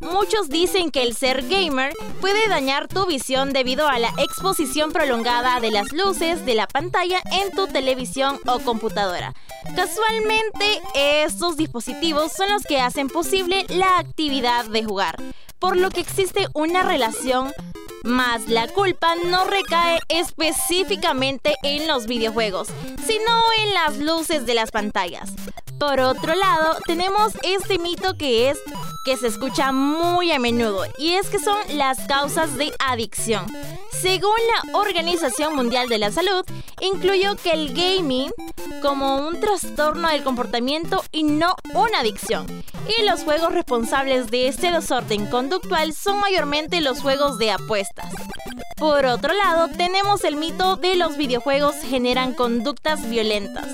Muchos 0.00 0.48
dicen 0.48 0.90
que 0.90 1.02
el 1.02 1.14
ser 1.14 1.46
gamer 1.46 1.92
puede 2.20 2.48
dañar 2.48 2.88
tu 2.88 3.04
visión 3.06 3.52
debido 3.52 3.88
a 3.88 3.98
la 3.98 4.10
exposición 4.18 4.92
prolongada 4.92 5.60
de 5.60 5.70
las 5.70 5.92
luces 5.92 6.46
de 6.46 6.54
la 6.54 6.66
pantalla 6.66 7.20
en 7.32 7.50
tu 7.50 7.66
televisión 7.66 8.38
o 8.46 8.60
computadora. 8.60 9.34
Casualmente, 9.76 10.80
estos 10.94 11.56
dispositivos 11.56 12.32
son 12.32 12.50
los 12.50 12.62
que 12.62 12.80
hacen 12.80 13.08
posible 13.08 13.64
la 13.68 13.98
actividad 13.98 14.64
de 14.66 14.84
jugar, 14.84 15.16
por 15.58 15.76
lo 15.76 15.90
que 15.90 16.00
existe 16.00 16.46
una 16.54 16.82
relación 16.82 17.52
más 18.02 18.48
la 18.48 18.66
culpa 18.68 19.14
no 19.26 19.44
recae 19.44 20.00
específicamente 20.08 21.54
en 21.62 21.86
los 21.86 22.06
videojuegos, 22.06 22.68
sino 23.06 23.32
en 23.62 23.74
las 23.74 23.98
luces 23.98 24.46
de 24.46 24.54
las 24.54 24.70
pantallas. 24.70 25.30
Por 25.80 25.98
otro 25.98 26.34
lado, 26.34 26.76
tenemos 26.86 27.32
este 27.42 27.78
mito 27.78 28.14
que 28.18 28.50
es 28.50 28.60
que 29.02 29.16
se 29.16 29.28
escucha 29.28 29.72
muy 29.72 30.30
a 30.30 30.38
menudo 30.38 30.84
y 30.98 31.12
es 31.12 31.30
que 31.30 31.38
son 31.38 31.56
las 31.70 32.06
causas 32.06 32.58
de 32.58 32.70
adicción. 32.78 33.46
Según 33.90 34.36
la 34.54 34.78
Organización 34.78 35.56
Mundial 35.56 35.88
de 35.88 35.96
la 35.96 36.12
Salud, 36.12 36.44
incluyó 36.82 37.34
que 37.36 37.52
el 37.52 37.72
gaming 37.72 38.30
como 38.82 39.26
un 39.26 39.40
trastorno 39.40 40.10
del 40.10 40.22
comportamiento 40.22 41.02
y 41.12 41.22
no 41.22 41.56
una 41.72 42.00
adicción. 42.00 42.46
Y 42.98 43.02
los 43.04 43.24
juegos 43.24 43.52
responsables 43.54 44.30
de 44.30 44.48
este 44.48 44.70
desorden 44.70 45.26
conductual 45.28 45.94
son 45.94 46.20
mayormente 46.20 46.82
los 46.82 47.00
juegos 47.00 47.38
de 47.38 47.52
apuestas. 47.52 48.12
Por 48.76 49.06
otro 49.06 49.32
lado, 49.32 49.68
tenemos 49.68 50.24
el 50.24 50.36
mito 50.36 50.76
de 50.76 50.96
los 50.96 51.16
videojuegos 51.16 51.76
generan 51.76 52.34
conductas 52.34 53.08
violentas. 53.08 53.66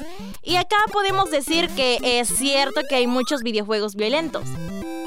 Y 0.47 0.55
acá 0.55 0.76
podemos 0.93 1.33
decir 1.33 1.69
que 1.71 1.99
es 2.00 2.29
cierto 2.29 2.83
que 2.88 2.95
hay 2.95 3.09
muchos 3.09 3.43
videojuegos 3.43 3.97
violentos. 3.97 4.45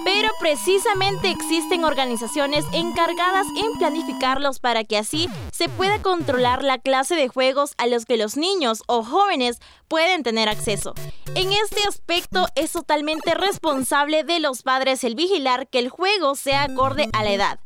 Pero 0.04 0.30
precisamente 0.42 1.30
existen 1.30 1.86
organizaciones 1.86 2.66
encargadas 2.74 3.48
en 3.56 3.78
planificarlos 3.78 4.60
para 4.60 4.84
que 4.84 4.98
así 4.98 5.30
se 5.54 5.70
pueda 5.70 6.02
controlar 6.02 6.62
la 6.62 6.78
clase 6.78 7.16
de 7.16 7.30
juegos 7.30 7.74
a 7.78 7.88
los 7.88 8.06
que 8.06 8.18
los 8.18 8.36
niños 8.36 8.84
o 8.88 9.02
jóvenes 9.02 9.60
pueden 9.88 10.24
tener 10.24 10.50
acceso. 10.50 10.94
En 11.36 11.54
este 11.54 11.88
aspecto 11.88 12.48
es 12.56 12.74
totalmente 12.74 13.34
responsable 13.34 14.26
de 14.26 14.42
los 14.42 14.62
padres 14.62 15.06
el 15.06 15.16
vigilar 15.16 15.70
que 15.70 15.80
el 15.80 15.88
juego 15.88 16.36
sea 16.36 16.64
acorde 16.64 17.08
a 17.14 17.24
la 17.24 17.32
edad. 17.32 17.60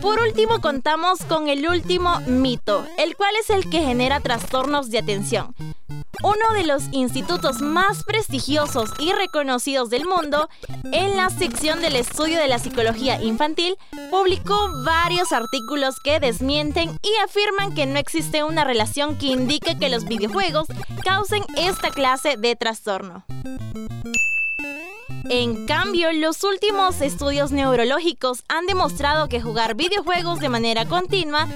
Por 0.00 0.20
último 0.20 0.60
contamos 0.60 1.24
con 1.24 1.48
el 1.48 1.68
último 1.68 2.20
mito, 2.26 2.84
el 2.98 3.16
cual 3.16 3.34
es 3.40 3.50
el 3.50 3.68
que 3.68 3.80
genera 3.80 4.20
trastornos 4.20 4.90
de 4.90 4.98
atención. 4.98 5.54
Uno 6.22 6.54
de 6.54 6.64
los 6.64 6.84
institutos 6.92 7.60
más 7.60 8.02
prestigiosos 8.04 8.90
y 8.98 9.12
reconocidos 9.12 9.90
del 9.90 10.06
mundo, 10.06 10.48
en 10.92 11.16
la 11.16 11.30
sección 11.30 11.80
del 11.80 11.94
estudio 11.94 12.38
de 12.38 12.48
la 12.48 12.58
psicología 12.58 13.22
infantil, 13.22 13.76
publicó 14.10 14.56
varios 14.84 15.32
artículos 15.32 16.00
que 16.02 16.18
desmienten 16.18 16.98
y 17.02 17.16
afirman 17.24 17.74
que 17.74 17.86
no 17.86 17.98
existe 17.98 18.44
una 18.44 18.64
relación 18.64 19.18
que 19.18 19.26
indique 19.26 19.78
que 19.78 19.90
los 19.90 20.04
videojuegos 20.04 20.66
causen 21.04 21.44
esta 21.56 21.90
clase 21.90 22.36
de 22.36 22.56
trastorno. 22.56 23.24
En 25.28 25.66
cambio, 25.66 26.12
los 26.12 26.44
últimos 26.44 27.00
estudios 27.00 27.50
neurológicos 27.50 28.44
han 28.48 28.66
demostrado 28.66 29.28
que 29.28 29.40
jugar 29.40 29.74
videojuegos 29.74 30.38
de 30.38 30.48
manera 30.48 30.86
continua, 30.86 31.48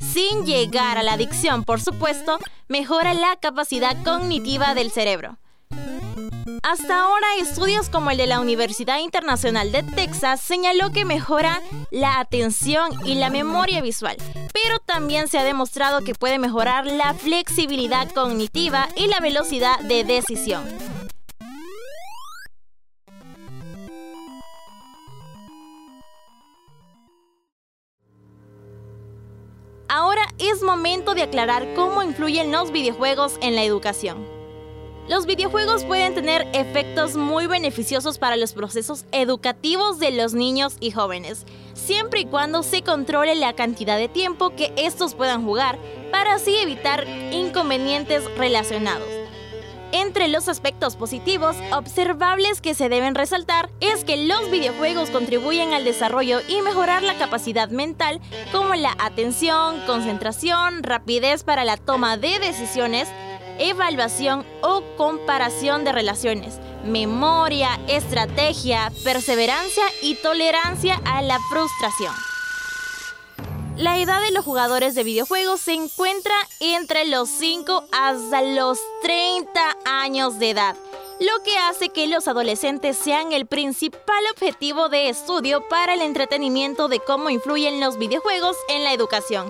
sin 0.00 0.46
llegar 0.46 0.96
a 0.96 1.02
la 1.02 1.12
adicción 1.12 1.64
por 1.64 1.80
supuesto, 1.80 2.38
mejora 2.68 3.12
la 3.12 3.36
capacidad 3.36 4.02
cognitiva 4.02 4.74
del 4.74 4.90
cerebro. 4.90 5.36
Hasta 6.62 7.02
ahora, 7.02 7.26
estudios 7.38 7.88
como 7.90 8.10
el 8.10 8.16
de 8.16 8.26
la 8.26 8.40
Universidad 8.40 8.98
Internacional 8.98 9.72
de 9.72 9.82
Texas 9.82 10.40
señaló 10.40 10.90
que 10.92 11.04
mejora 11.04 11.60
la 11.90 12.20
atención 12.20 12.90
y 13.04 13.14
la 13.14 13.30
memoria 13.30 13.82
visual, 13.82 14.16
pero 14.52 14.78
también 14.78 15.28
se 15.28 15.38
ha 15.38 15.44
demostrado 15.44 16.02
que 16.02 16.14
puede 16.14 16.38
mejorar 16.38 16.86
la 16.86 17.14
flexibilidad 17.14 18.10
cognitiva 18.12 18.88
y 18.96 19.06
la 19.06 19.20
velocidad 19.20 19.78
de 19.80 20.04
decisión. 20.04 20.64
Ahora 29.98 30.28
es 30.38 30.62
momento 30.62 31.16
de 31.16 31.22
aclarar 31.22 31.74
cómo 31.74 32.04
influyen 32.04 32.52
los 32.52 32.70
videojuegos 32.70 33.36
en 33.42 33.56
la 33.56 33.64
educación. 33.64 34.24
Los 35.08 35.26
videojuegos 35.26 35.84
pueden 35.84 36.14
tener 36.14 36.46
efectos 36.52 37.16
muy 37.16 37.48
beneficiosos 37.48 38.16
para 38.16 38.36
los 38.36 38.52
procesos 38.52 39.06
educativos 39.10 39.98
de 39.98 40.12
los 40.12 40.34
niños 40.34 40.76
y 40.78 40.92
jóvenes, 40.92 41.46
siempre 41.74 42.20
y 42.20 42.26
cuando 42.26 42.62
se 42.62 42.82
controle 42.82 43.34
la 43.34 43.54
cantidad 43.54 43.98
de 43.98 44.06
tiempo 44.06 44.50
que 44.50 44.72
estos 44.76 45.16
puedan 45.16 45.44
jugar 45.44 45.80
para 46.12 46.34
así 46.34 46.56
evitar 46.58 47.04
inconvenientes 47.32 48.22
relacionados. 48.36 49.17
Entre 49.92 50.28
los 50.28 50.48
aspectos 50.48 50.96
positivos 50.96 51.56
observables 51.72 52.60
que 52.60 52.74
se 52.74 52.88
deben 52.88 53.14
resaltar 53.14 53.70
es 53.80 54.04
que 54.04 54.16
los 54.18 54.50
videojuegos 54.50 55.10
contribuyen 55.10 55.72
al 55.72 55.84
desarrollo 55.84 56.40
y 56.46 56.60
mejorar 56.60 57.02
la 57.02 57.16
capacidad 57.16 57.70
mental 57.70 58.20
como 58.52 58.74
la 58.74 58.94
atención, 58.98 59.80
concentración, 59.86 60.82
rapidez 60.82 61.42
para 61.42 61.64
la 61.64 61.78
toma 61.78 62.18
de 62.18 62.38
decisiones, 62.38 63.08
evaluación 63.58 64.44
o 64.62 64.82
comparación 64.96 65.84
de 65.84 65.92
relaciones, 65.92 66.60
memoria, 66.84 67.80
estrategia, 67.88 68.92
perseverancia 69.04 69.84
y 70.02 70.16
tolerancia 70.16 71.00
a 71.06 71.22
la 71.22 71.38
frustración. 71.50 72.27
La 73.78 73.96
edad 73.98 74.20
de 74.20 74.32
los 74.32 74.44
jugadores 74.44 74.96
de 74.96 75.04
videojuegos 75.04 75.60
se 75.60 75.72
encuentra 75.72 76.34
entre 76.58 77.06
los 77.06 77.28
5 77.28 77.84
hasta 77.92 78.42
los 78.42 78.76
30 79.02 79.48
años 79.84 80.40
de 80.40 80.50
edad, 80.50 80.74
lo 81.20 81.44
que 81.44 81.56
hace 81.58 81.90
que 81.90 82.08
los 82.08 82.26
adolescentes 82.26 82.96
sean 82.96 83.32
el 83.32 83.46
principal 83.46 84.24
objetivo 84.32 84.88
de 84.88 85.08
estudio 85.08 85.68
para 85.68 85.94
el 85.94 86.00
entretenimiento 86.00 86.88
de 86.88 86.98
cómo 86.98 87.30
influyen 87.30 87.78
los 87.78 87.98
videojuegos 87.98 88.56
en 88.68 88.82
la 88.82 88.92
educación. 88.92 89.48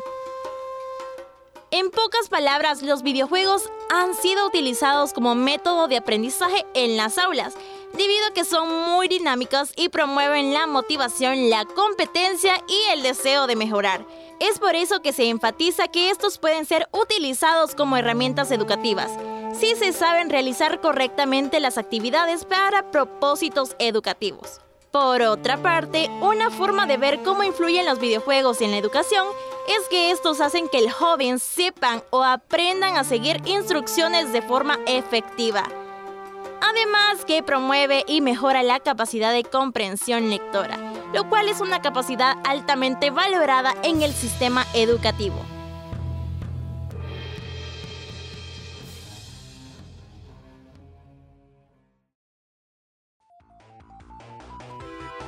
En 1.71 1.91
pocas 1.91 2.29
palabras, 2.29 2.83
los 2.83 3.03
videojuegos 3.03 3.71
han 3.91 4.15
sido 4.15 4.47
utilizados 4.47 5.15
como 5.15 5.35
método 5.35 5.87
de 5.87 5.97
aprendizaje 5.97 6.67
en 6.75 6.97
las 6.97 7.19
aulas, 7.19 7.55
debido 7.93 8.27
a 8.27 8.35
que 8.35 8.45
son 8.45 8.91
muy 8.91 9.09
dinámicos 9.09 9.73
y 9.77 9.89
promueven 9.89 10.55
la 10.55 10.67
motivación, 10.67 11.51
la 11.51 11.65
competencia 11.65 12.55
y 12.69 12.93
el 12.93 13.03
deseo 13.03 13.47
de 13.47 13.57
mejorar. 13.57 14.05
Es 14.41 14.61
por 14.61 14.77
eso 14.77 15.03
que 15.03 15.13
se 15.13 15.29
enfatiza 15.29 15.89
que 15.89 16.11
estos 16.11 16.39
pueden 16.39 16.65
ser 16.65 16.89
utilizados 16.93 17.75
como 17.75 17.97
herramientas 17.97 18.53
educativas, 18.53 19.11
si 19.59 19.75
se 19.75 19.93
saben 19.93 20.31
realizar 20.31 20.81
correctamente 20.81 21.59
las 21.59 21.77
actividades 21.77 22.45
para 22.45 22.91
propósitos 22.93 23.75
educativos. 23.81 24.61
Por 24.93 25.23
otra 25.23 25.57
parte, 25.61 26.09
una 26.23 26.51
forma 26.51 26.87
de 26.87 26.97
ver 26.99 27.23
cómo 27.25 27.43
influyen 27.43 27.85
los 27.85 27.99
videojuegos 27.99 28.61
en 28.61 28.71
la 28.71 28.79
educación 28.79 29.27
es 29.69 29.89
que 29.89 30.13
estos 30.13 30.41
hacen 30.41 30.69
que 30.69 30.79
el 30.79 30.91
joven 30.91 31.41
sepan 31.41 32.03
o 32.11 32.23
aprendan 32.23 32.97
a 32.97 33.05
seguir 33.05 33.43
instrucciones 33.45 34.33
de 34.33 34.41
forma 34.41 34.79
efectiva. 34.87 35.65
Además 36.61 37.25
que 37.27 37.43
promueve 37.43 38.05
y 38.07 38.21
mejora 38.21 38.63
la 38.63 38.81
capacidad 38.81 39.33
de 39.33 39.45
comprensión 39.45 40.31
lectora, 40.31 40.79
lo 41.13 41.29
cual 41.29 41.49
es 41.49 41.61
una 41.61 41.81
capacidad 41.81 42.37
altamente 42.45 43.11
valorada 43.11 43.75
en 43.83 44.03
el 44.03 44.13
sistema 44.13 44.67
educativo. 44.75 45.37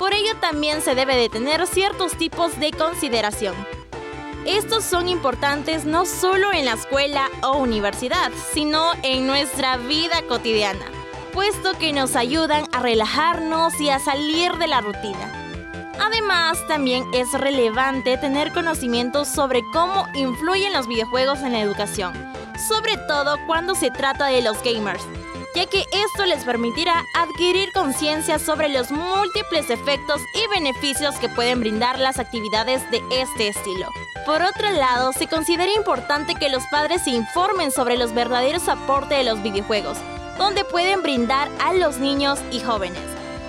Por 0.00 0.14
ello 0.14 0.34
también 0.40 0.80
se 0.80 0.94
debe 0.94 1.14
de 1.14 1.28
tener 1.28 1.66
ciertos 1.66 2.16
tipos 2.16 2.58
de 2.58 2.72
consideración. 2.72 3.54
Estos 4.46 4.82
son 4.82 5.08
importantes 5.08 5.84
no 5.84 6.06
solo 6.06 6.54
en 6.54 6.64
la 6.64 6.72
escuela 6.72 7.28
o 7.42 7.58
universidad, 7.58 8.32
sino 8.54 8.92
en 9.02 9.26
nuestra 9.26 9.76
vida 9.76 10.22
cotidiana, 10.26 10.86
puesto 11.32 11.78
que 11.78 11.92
nos 11.92 12.16
ayudan 12.16 12.64
a 12.72 12.80
relajarnos 12.80 13.80
y 13.80 13.90
a 13.90 13.98
salir 13.98 14.52
de 14.54 14.66
la 14.66 14.80
rutina. 14.80 15.32
Además, 16.00 16.58
también 16.66 17.04
es 17.12 17.32
relevante 17.32 18.16
tener 18.16 18.52
conocimientos 18.52 19.28
sobre 19.28 19.62
cómo 19.72 20.06
influyen 20.14 20.72
los 20.72 20.88
videojuegos 20.88 21.40
en 21.40 21.52
la 21.52 21.60
educación, 21.60 22.12
sobre 22.68 22.96
todo 23.06 23.36
cuando 23.46 23.74
se 23.74 23.90
trata 23.90 24.26
de 24.26 24.40
los 24.40 24.62
gamers, 24.62 25.02
ya 25.54 25.66
que 25.66 25.84
esto 25.92 26.24
les 26.26 26.44
permitirá 26.44 27.04
adquirir 27.14 27.70
conciencia 27.72 28.38
sobre 28.38 28.68
los 28.70 28.90
múltiples 28.90 29.68
efectos 29.68 30.20
y 30.34 30.48
beneficios 30.48 31.16
que 31.16 31.28
pueden 31.28 31.60
brindar 31.60 31.98
las 31.98 32.18
actividades 32.18 32.88
de 32.90 33.02
este 33.10 33.48
estilo. 33.48 33.88
Por 34.24 34.42
otro 34.42 34.70
lado, 34.70 35.12
se 35.12 35.26
considera 35.26 35.72
importante 35.72 36.34
que 36.34 36.48
los 36.48 36.62
padres 36.70 37.02
se 37.02 37.10
informen 37.10 37.72
sobre 37.72 37.98
los 37.98 38.14
verdaderos 38.14 38.68
aportes 38.68 39.18
de 39.18 39.24
los 39.24 39.42
videojuegos, 39.42 39.98
donde 40.40 40.64
pueden 40.64 41.02
brindar 41.02 41.50
a 41.60 41.74
los 41.74 41.98
niños 41.98 42.40
y 42.50 42.60
jóvenes. 42.60 43.02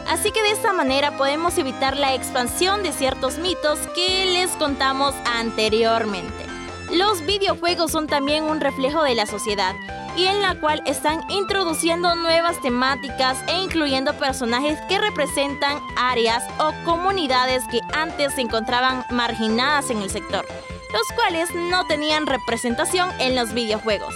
Así 0.09 0.31
que 0.31 0.43
de 0.43 0.51
esta 0.51 0.73
manera 0.73 1.15
podemos 1.15 1.57
evitar 1.57 1.95
la 1.95 2.13
expansión 2.13 2.83
de 2.83 2.91
ciertos 2.91 3.37
mitos 3.37 3.79
que 3.95 4.25
les 4.25 4.51
contamos 4.57 5.15
anteriormente. 5.25 6.45
Los 6.91 7.25
videojuegos 7.25 7.91
son 7.91 8.07
también 8.07 8.43
un 8.43 8.59
reflejo 8.59 9.03
de 9.03 9.15
la 9.15 9.25
sociedad 9.25 9.73
y 10.17 10.25
en 10.25 10.41
la 10.41 10.59
cual 10.59 10.83
están 10.85 11.21
introduciendo 11.29 12.13
nuevas 12.15 12.61
temáticas 12.61 13.37
e 13.47 13.61
incluyendo 13.61 14.13
personajes 14.15 14.77
que 14.89 14.99
representan 14.99 15.79
áreas 15.95 16.43
o 16.59 16.73
comunidades 16.83 17.63
que 17.71 17.79
antes 17.93 18.33
se 18.35 18.41
encontraban 18.41 19.05
marginadas 19.11 19.89
en 19.91 20.01
el 20.01 20.09
sector, 20.09 20.45
los 20.91 21.07
cuales 21.15 21.47
no 21.55 21.87
tenían 21.87 22.27
representación 22.27 23.09
en 23.21 23.37
los 23.37 23.53
videojuegos. 23.53 24.13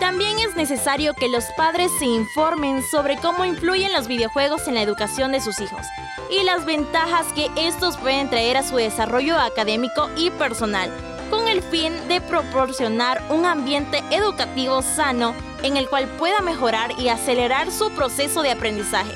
También 0.00 0.38
es 0.38 0.54
necesario 0.54 1.12
que 1.14 1.28
los 1.28 1.44
padres 1.56 1.90
se 1.98 2.06
informen 2.06 2.82
sobre 2.82 3.16
cómo 3.16 3.44
influyen 3.44 3.92
los 3.92 4.06
videojuegos 4.06 4.68
en 4.68 4.74
la 4.74 4.82
educación 4.82 5.32
de 5.32 5.40
sus 5.40 5.60
hijos 5.60 5.84
y 6.30 6.44
las 6.44 6.64
ventajas 6.64 7.26
que 7.34 7.50
estos 7.56 7.96
pueden 7.96 8.30
traer 8.30 8.56
a 8.56 8.62
su 8.62 8.76
desarrollo 8.76 9.36
académico 9.36 10.08
y 10.16 10.30
personal, 10.30 10.90
con 11.30 11.48
el 11.48 11.62
fin 11.62 11.92
de 12.06 12.20
proporcionar 12.20 13.22
un 13.28 13.44
ambiente 13.44 14.02
educativo 14.10 14.82
sano 14.82 15.34
en 15.62 15.76
el 15.76 15.88
cual 15.88 16.06
pueda 16.16 16.40
mejorar 16.42 16.92
y 16.98 17.08
acelerar 17.08 17.72
su 17.72 17.90
proceso 17.90 18.42
de 18.42 18.52
aprendizaje. 18.52 19.14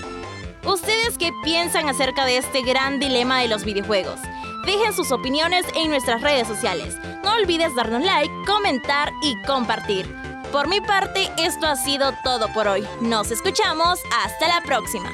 ¿Ustedes 0.64 1.16
qué 1.16 1.30
piensan 1.44 1.88
acerca 1.88 2.24
de 2.24 2.38
este 2.38 2.62
gran 2.62 2.98
dilema 2.98 3.40
de 3.40 3.48
los 3.48 3.64
videojuegos? 3.64 4.20
Dejen 4.66 4.92
sus 4.92 5.12
opiniones 5.12 5.64
en 5.74 5.90
nuestras 5.90 6.22
redes 6.22 6.48
sociales. 6.48 6.96
No 7.24 7.34
olvides 7.34 7.74
darnos 7.74 8.02
like, 8.02 8.32
comentar 8.46 9.12
y 9.22 9.40
compartir. 9.42 10.21
Por 10.52 10.68
mi 10.68 10.82
parte, 10.82 11.30
esto 11.38 11.66
ha 11.66 11.76
sido 11.76 12.12
todo 12.22 12.52
por 12.52 12.68
hoy. 12.68 12.86
Nos 13.00 13.30
escuchamos. 13.30 13.98
Hasta 14.22 14.48
la 14.48 14.60
próxima. 14.62 15.10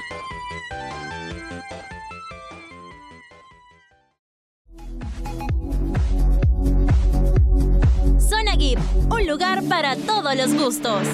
Zona 8.19 8.57
Geek, 8.57 8.81
un 9.11 9.27
lugar 9.29 9.63
para 9.69 9.95
todos 9.95 10.35
los 10.35 10.53
gustos. 10.55 11.07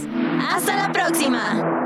Hasta 0.50 0.74
la 0.74 0.90
próxima. 0.90 1.83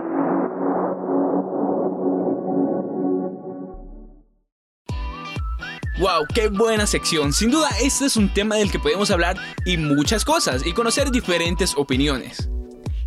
¡Wow! 5.98 6.26
¡Qué 6.32 6.46
buena 6.46 6.87
sección! 6.87 7.32
Sin 7.32 7.50
duda, 7.50 7.68
este 7.82 8.06
es 8.06 8.16
un 8.16 8.32
tema 8.32 8.54
del 8.54 8.70
que 8.70 8.78
podemos 8.78 9.11
hablar 9.11 9.37
y 9.66 9.76
muchas 9.78 10.24
cosas 10.24 10.64
y 10.64 10.72
conocer 10.72 11.11
diferentes 11.11 11.74
opiniones. 11.76 12.48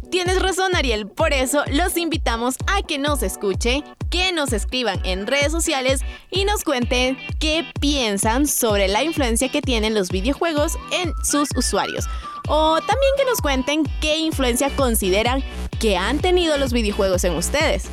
Tienes 0.09 0.41
razón, 0.41 0.75
Ariel. 0.75 1.07
Por 1.07 1.31
eso 1.31 1.63
los 1.71 1.95
invitamos 1.95 2.55
a 2.67 2.81
que 2.81 2.99
nos 2.99 3.23
escuchen, 3.23 3.85
que 4.09 4.33
nos 4.33 4.51
escriban 4.51 4.99
en 5.05 5.25
redes 5.25 5.53
sociales 5.53 6.01
y 6.31 6.43
nos 6.43 6.65
cuenten 6.65 7.17
qué 7.39 7.65
piensan 7.79 8.45
sobre 8.45 8.89
la 8.89 9.05
influencia 9.05 9.47
que 9.47 9.61
tienen 9.61 9.93
los 9.93 10.09
videojuegos 10.09 10.77
en 10.91 11.13
sus 11.23 11.47
usuarios. 11.55 12.09
O 12.49 12.75
también 12.79 13.13
que 13.15 13.23
nos 13.23 13.39
cuenten 13.39 13.83
qué 14.01 14.17
influencia 14.17 14.69
consideran 14.75 15.41
que 15.79 15.95
han 15.95 16.19
tenido 16.19 16.57
los 16.57 16.73
videojuegos 16.73 17.23
en 17.23 17.35
ustedes. 17.35 17.85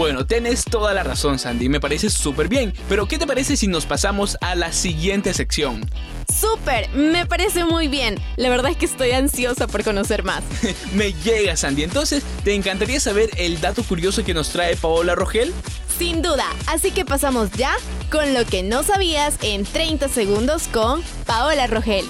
Bueno, 0.00 0.24
tienes 0.24 0.64
toda 0.64 0.94
la 0.94 1.02
razón, 1.02 1.38
Sandy, 1.38 1.68
me 1.68 1.78
parece 1.78 2.08
súper 2.08 2.48
bien, 2.48 2.72
pero 2.88 3.06
¿qué 3.06 3.18
te 3.18 3.26
parece 3.26 3.54
si 3.54 3.66
nos 3.66 3.84
pasamos 3.84 4.38
a 4.40 4.54
la 4.54 4.72
siguiente 4.72 5.34
sección? 5.34 5.86
¡Súper! 6.34 6.88
Me 6.94 7.26
parece 7.26 7.66
muy 7.66 7.86
bien. 7.86 8.18
La 8.38 8.48
verdad 8.48 8.70
es 8.70 8.78
que 8.78 8.86
estoy 8.86 9.10
ansiosa 9.10 9.66
por 9.66 9.84
conocer 9.84 10.24
más. 10.24 10.42
me 10.94 11.12
llega, 11.12 11.54
Sandy. 11.54 11.82
Entonces, 11.82 12.22
¿te 12.44 12.54
encantaría 12.54 12.98
saber 12.98 13.28
el 13.36 13.60
dato 13.60 13.82
curioso 13.82 14.24
que 14.24 14.32
nos 14.32 14.48
trae 14.48 14.74
Paola 14.74 15.14
Rogel? 15.14 15.52
Sin 15.98 16.22
duda, 16.22 16.46
así 16.66 16.92
que 16.92 17.04
pasamos 17.04 17.50
ya 17.50 17.74
con 18.10 18.32
lo 18.32 18.46
que 18.46 18.62
no 18.62 18.82
sabías 18.82 19.36
en 19.42 19.64
30 19.64 20.08
segundos 20.08 20.66
con 20.68 21.02
Paola 21.26 21.66
Rogel. 21.66 22.06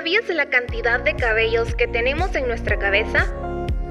¿Sabías 0.00 0.30
la 0.30 0.46
cantidad 0.46 0.98
de 1.00 1.14
cabellos 1.14 1.74
que 1.74 1.86
tenemos 1.86 2.34
en 2.34 2.48
nuestra 2.48 2.78
cabeza? 2.78 3.30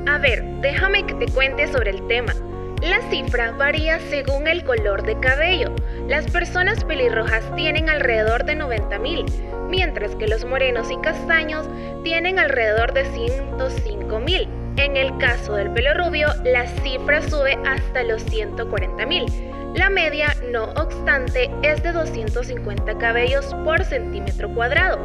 A 0.07 0.17
ver, 0.17 0.43
déjame 0.59 1.05
que 1.05 1.13
te 1.13 1.27
cuente 1.31 1.67
sobre 1.67 1.91
el 1.91 2.07
tema. 2.07 2.33
La 2.81 2.99
cifra 3.11 3.51
varía 3.51 3.99
según 4.09 4.47
el 4.47 4.63
color 4.63 5.03
de 5.03 5.19
cabello. 5.19 5.71
Las 6.07 6.25
personas 6.31 6.83
pelirrojas 6.83 7.55
tienen 7.55 7.91
alrededor 7.91 8.43
de 8.45 8.57
90.000, 8.57 9.67
mientras 9.69 10.15
que 10.15 10.27
los 10.27 10.45
morenos 10.45 10.89
y 10.89 10.97
castaños 10.97 11.69
tienen 12.03 12.39
alrededor 12.39 12.91
de 12.93 13.05
105.000. 13.05 14.58
En 14.79 14.95
el 14.95 15.17
caso 15.17 15.55
del 15.55 15.73
pelo 15.73 15.93
rubio, 15.93 16.29
la 16.45 16.65
cifra 16.65 17.21
sube 17.21 17.57
hasta 17.65 18.01
los 18.03 18.25
140.000. 18.25 19.75
La 19.75 19.89
media, 19.89 20.33
no 20.53 20.71
obstante, 20.77 21.51
es 21.63 21.83
de 21.83 21.91
250 21.91 22.97
cabellos 22.97 23.53
por 23.65 23.83
centímetro 23.83 24.49
cuadrado. 24.55 24.97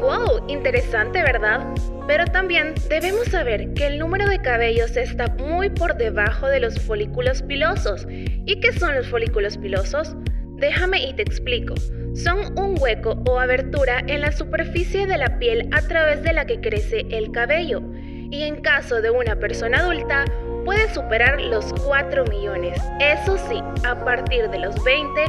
¡Wow! 0.00 0.46
Interesante, 0.48 1.22
¿verdad? 1.22 1.60
Pero 2.06 2.24
también 2.24 2.72
debemos 2.88 3.26
saber 3.26 3.74
que 3.74 3.88
el 3.88 3.98
número 3.98 4.26
de 4.26 4.40
cabellos 4.40 4.96
está 4.96 5.26
muy 5.36 5.68
por 5.68 5.98
debajo 5.98 6.46
de 6.46 6.60
los 6.60 6.80
folículos 6.80 7.42
pilosos. 7.42 8.06
¿Y 8.08 8.58
qué 8.60 8.72
son 8.72 8.94
los 8.94 9.08
folículos 9.08 9.58
pilosos? 9.58 10.16
Déjame 10.56 11.06
y 11.06 11.12
te 11.12 11.22
explico. 11.22 11.74
Son 12.14 12.58
un 12.58 12.76
hueco 12.80 13.22
o 13.28 13.38
abertura 13.38 14.02
en 14.06 14.22
la 14.22 14.32
superficie 14.32 15.06
de 15.06 15.18
la 15.18 15.38
piel 15.38 15.68
a 15.72 15.82
través 15.82 16.22
de 16.22 16.32
la 16.32 16.46
que 16.46 16.60
crece 16.60 17.04
el 17.10 17.30
cabello. 17.30 17.82
Y 18.30 18.42
en 18.42 18.60
caso 18.60 19.00
de 19.00 19.10
una 19.10 19.36
persona 19.36 19.78
adulta, 19.78 20.24
puede 20.64 20.92
superar 20.92 21.40
los 21.40 21.72
4 21.84 22.24
millones. 22.24 22.78
Eso 23.00 23.38
sí, 23.48 23.62
a 23.86 23.94
partir 24.04 24.50
de 24.50 24.58
los 24.58 24.82
20 24.84 25.24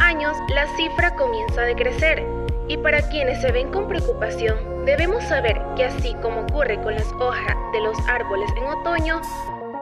años 0.00 0.36
la 0.54 0.66
cifra 0.76 1.14
comienza 1.14 1.62
a 1.62 1.66
decrecer. 1.66 2.24
Y 2.66 2.76
para 2.76 3.02
quienes 3.08 3.40
se 3.40 3.52
ven 3.52 3.70
con 3.70 3.88
preocupación, 3.88 4.84
debemos 4.84 5.24
saber 5.24 5.60
que 5.76 5.84
así 5.84 6.14
como 6.22 6.40
ocurre 6.42 6.80
con 6.82 6.94
las 6.94 7.10
hojas 7.20 7.56
de 7.72 7.80
los 7.80 7.96
árboles 8.08 8.50
en 8.56 8.64
otoño, 8.64 9.20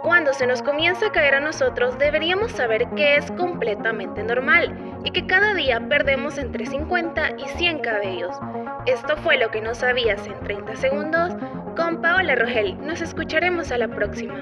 cuando 0.03 0.33
se 0.33 0.47
nos 0.47 0.63
comienza 0.63 1.07
a 1.07 1.13
caer 1.13 1.35
a 1.35 1.41
nosotros, 1.41 1.99
deberíamos 1.99 2.53
saber 2.53 2.89
que 2.97 3.17
es 3.17 3.31
completamente 3.33 4.23
normal 4.23 4.75
y 5.05 5.11
que 5.11 5.27
cada 5.27 5.55
día 5.55 5.81
perdemos 5.89 6.39
entre 6.39 6.67
50 6.67 7.33
y 7.37 7.45
100 7.59 7.81
cabellos. 7.81 8.35
Esto 8.87 9.17
fue 9.19 9.37
lo 9.37 9.51
que 9.51 9.61
no 9.61 9.75
sabías 9.75 10.27
en 10.27 10.39
30 10.41 10.77
segundos. 10.77 11.35
Con 11.79 12.03
Paola 12.03 12.35
Rogel, 12.35 12.77
nos 12.85 13.01
escucharemos 13.01 13.71
a 13.71 13.79
la 13.79 13.87
próxima. 13.87 14.35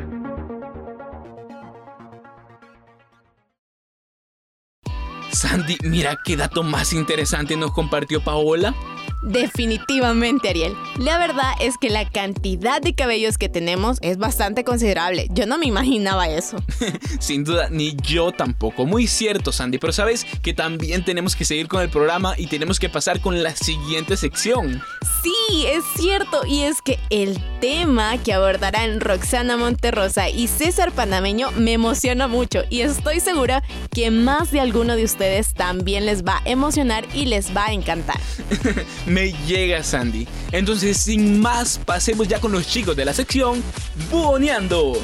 Sandy, 5.30 5.76
mira 5.84 6.16
qué 6.24 6.34
dato 6.38 6.62
más 6.62 6.94
interesante 6.94 7.54
nos 7.58 7.72
compartió 7.72 8.24
Paola. 8.24 8.74
Definitivamente, 9.22 10.48
Ariel. 10.48 10.74
La 10.98 11.18
verdad 11.18 11.52
es 11.60 11.76
que 11.78 11.90
la 11.90 12.08
cantidad 12.08 12.80
de 12.80 12.94
cabellos 12.94 13.38
que 13.38 13.48
tenemos 13.48 13.98
es 14.02 14.18
bastante 14.18 14.64
considerable. 14.64 15.28
Yo 15.30 15.46
no 15.46 15.58
me 15.58 15.66
imaginaba 15.66 16.28
eso. 16.28 16.58
Sin 17.20 17.44
duda, 17.44 17.68
ni 17.70 17.96
yo 17.96 18.32
tampoco. 18.32 18.86
Muy 18.86 19.06
cierto, 19.06 19.52
Sandy. 19.52 19.78
Pero 19.78 19.92
sabes 19.92 20.26
que 20.42 20.52
también 20.52 21.04
tenemos 21.04 21.34
que 21.34 21.44
seguir 21.44 21.68
con 21.68 21.82
el 21.82 21.90
programa 21.90 22.34
y 22.36 22.46
tenemos 22.46 22.78
que 22.78 22.88
pasar 22.88 23.20
con 23.20 23.42
la 23.42 23.54
siguiente 23.54 24.16
sección. 24.16 24.82
Sí, 25.22 25.66
es 25.66 25.84
cierto. 25.96 26.46
Y 26.46 26.62
es 26.62 26.82
que 26.82 26.98
el 27.10 27.38
tema 27.60 28.18
que 28.18 28.32
abordarán 28.32 29.00
Roxana 29.00 29.56
Monterrosa 29.56 30.28
y 30.28 30.46
César 30.46 30.92
Panameño 30.92 31.50
me 31.52 31.72
emociona 31.72 32.28
mucho. 32.28 32.62
Y 32.70 32.82
estoy 32.82 33.20
segura 33.20 33.62
que 33.90 34.10
más 34.10 34.50
de 34.50 34.60
alguno 34.60 34.96
de 34.96 35.04
ustedes 35.04 35.54
también 35.54 36.06
les 36.06 36.24
va 36.24 36.38
a 36.38 36.48
emocionar 36.48 37.04
y 37.14 37.26
les 37.26 37.56
va 37.56 37.66
a 37.66 37.72
encantar. 37.72 38.20
me 39.06 39.32
llega 39.46 39.82
Sandy. 39.82 40.26
Entonces, 40.52 40.96
sin 40.96 41.40
más, 41.40 41.78
pasemos 41.78 42.28
ya 42.28 42.40
con 42.40 42.52
los 42.52 42.66
chicos 42.66 42.96
de 42.96 43.04
la 43.04 43.12
sección 43.12 43.62
Buoneando. 44.10 44.98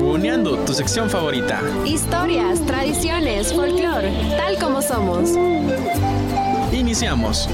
Buoneando, 0.00 0.56
tu 0.64 0.72
sección 0.72 1.10
favorita. 1.10 1.60
Historias, 1.84 2.64
tradiciones, 2.66 3.52
folclore, 3.52 4.12
tal 4.36 4.58
como 4.58 4.80
somos. 4.80 5.30
Iniciamos. 6.72 7.48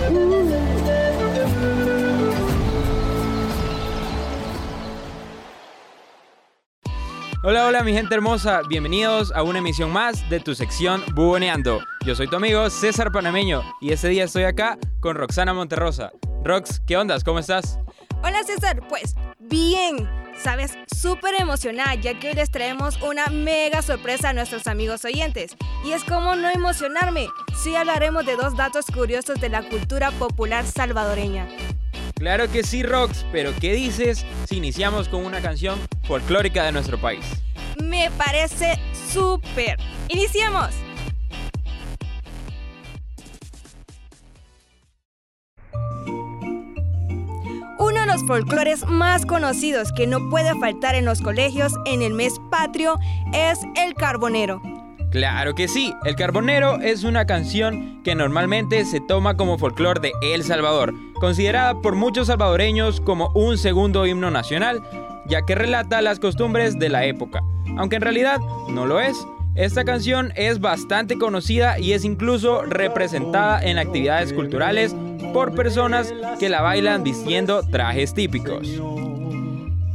Hola, 7.45 7.67
hola 7.67 7.83
mi 7.83 7.93
gente 7.93 8.15
hermosa, 8.15 8.63
bienvenidos 8.69 9.33
a 9.33 9.43
una 9.43 9.59
emisión 9.59 9.91
más 9.91 10.31
de 10.31 10.39
tu 10.39 10.55
sección 10.55 11.03
Buboneando. 11.13 11.81
Yo 12.07 12.15
soy 12.15 12.29
tu 12.29 12.37
amigo 12.37 12.71
César 12.71 13.11
Panameño 13.11 13.65
y 13.81 13.91
este 13.91 14.07
día 14.11 14.23
estoy 14.23 14.45
acá 14.45 14.79
con 15.01 15.17
Roxana 15.17 15.53
Monterrosa. 15.53 16.13
Rox, 16.45 16.79
¿qué 16.87 16.97
ondas? 16.97 17.25
¿Cómo 17.25 17.41
estás? 17.41 17.81
Hola 18.23 18.45
César, 18.45 18.87
pues 18.89 19.17
bien, 19.41 20.09
sabes, 20.39 20.79
súper 20.97 21.35
emocionada 21.41 21.97
ya 21.97 22.17
que 22.17 22.29
hoy 22.29 22.35
les 22.35 22.53
traemos 22.53 23.03
una 23.03 23.27
mega 23.27 23.83
sorpresa 23.83 24.29
a 24.29 24.33
nuestros 24.35 24.69
amigos 24.69 25.05
oyentes. 25.05 25.57
Y 25.85 25.91
es 25.91 26.05
como 26.05 26.37
no 26.37 26.49
emocionarme, 26.49 27.27
sí 27.57 27.75
hablaremos 27.75 28.25
de 28.25 28.37
dos 28.37 28.57
datos 28.57 28.87
curiosos 28.87 29.41
de 29.41 29.49
la 29.49 29.69
cultura 29.69 30.13
popular 30.13 30.65
salvadoreña. 30.65 31.49
Claro 32.23 32.49
que 32.49 32.63
sí, 32.63 32.85
Rox, 32.85 33.27
pero 33.33 33.51
¿qué 33.61 33.73
dices 33.73 34.25
si 34.49 34.59
iniciamos 34.59 35.09
con 35.09 35.25
una 35.25 35.41
canción 35.41 35.77
folclórica 36.05 36.63
de 36.63 36.71
nuestro 36.71 36.97
país? 36.97 37.25
Me 37.83 38.13
parece 38.17 38.79
súper. 39.13 39.77
¡Iniciemos! 40.09 40.69
Uno 47.81 48.01
de 48.01 48.07
los 48.07 48.25
folclores 48.25 48.87
más 48.87 49.27
conocidos 49.27 49.91
que 49.91 50.07
no 50.07 50.31
puede 50.31 50.57
faltar 50.61 50.95
en 50.95 51.05
los 51.05 51.23
colegios 51.23 51.73
en 51.87 52.03
el 52.03 52.15
mes 52.15 52.35
patrio 52.53 53.01
es 53.33 53.59
el 53.75 53.95
carbonero. 53.95 54.63
Claro 55.13 55.55
que 55.55 55.69
sí, 55.69 55.95
El 56.07 56.17
Carbonero 56.17 56.81
es 56.81 57.05
una 57.05 57.27
canción 57.27 58.03
que 58.03 58.15
normalmente 58.15 58.87
se 58.87 58.99
toma 58.99 59.37
como 59.37 59.59
folclore 59.59 60.01
de 60.01 60.13
El 60.23 60.43
Salvador, 60.43 60.95
considerada 61.21 61.83
por 61.83 61.95
muchos 61.97 62.29
salvadoreños 62.29 63.03
como 63.03 63.29
un 63.35 63.59
segundo 63.59 64.07
himno 64.07 64.31
nacional, 64.31 64.81
ya 65.27 65.43
que 65.43 65.55
relata 65.55 66.01
las 66.01 66.19
costumbres 66.19 66.79
de 66.79 66.89
la 66.89 67.05
época, 67.05 67.43
aunque 67.77 67.97
en 67.97 68.03
realidad 68.03 68.41
no 68.71 68.87
lo 68.87 69.01
es. 69.01 69.27
Esta 69.55 69.85
canción 69.85 70.33
es 70.35 70.61
bastante 70.61 71.19
conocida 71.19 71.79
y 71.79 71.93
es 71.93 72.07
incluso 72.07 72.63
representada 72.63 73.63
en 73.63 73.77
actividades 73.77 74.33
culturales 74.33 74.97
por 75.35 75.55
personas 75.55 76.11
que 76.41 76.49
la 76.49 76.63
bailan 76.63 77.03
vistiendo 77.03 77.63
trajes 77.69 78.15
típicos. 78.15 78.81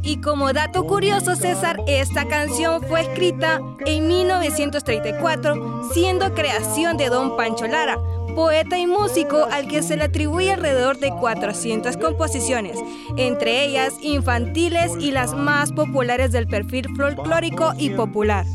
Y 0.02 0.20
como 0.20 0.52
dato 0.52 0.84
curioso, 0.84 1.36
César, 1.36 1.80
esta 1.86 2.26
canción 2.26 2.82
fue 2.82 3.02
escrita 3.02 3.60
en 3.84 4.06
1934, 4.06 5.90
siendo 5.92 6.34
creación 6.34 6.96
de 6.96 7.08
don 7.08 7.36
Pancho 7.36 7.66
Lara, 7.66 7.98
poeta 8.34 8.78
y 8.78 8.86
músico 8.86 9.48
al 9.50 9.66
que 9.66 9.82
se 9.82 9.96
le 9.96 10.04
atribuye 10.04 10.52
alrededor 10.52 10.98
de 10.98 11.10
400 11.10 11.96
composiciones, 11.96 12.78
entre 13.16 13.64
ellas 13.64 13.94
infantiles 14.00 14.92
y 15.00 15.10
las 15.10 15.34
más 15.34 15.72
populares 15.72 16.30
del 16.30 16.46
perfil 16.46 16.86
folclórico 16.96 17.72
y 17.76 17.90
popular. 17.90 18.46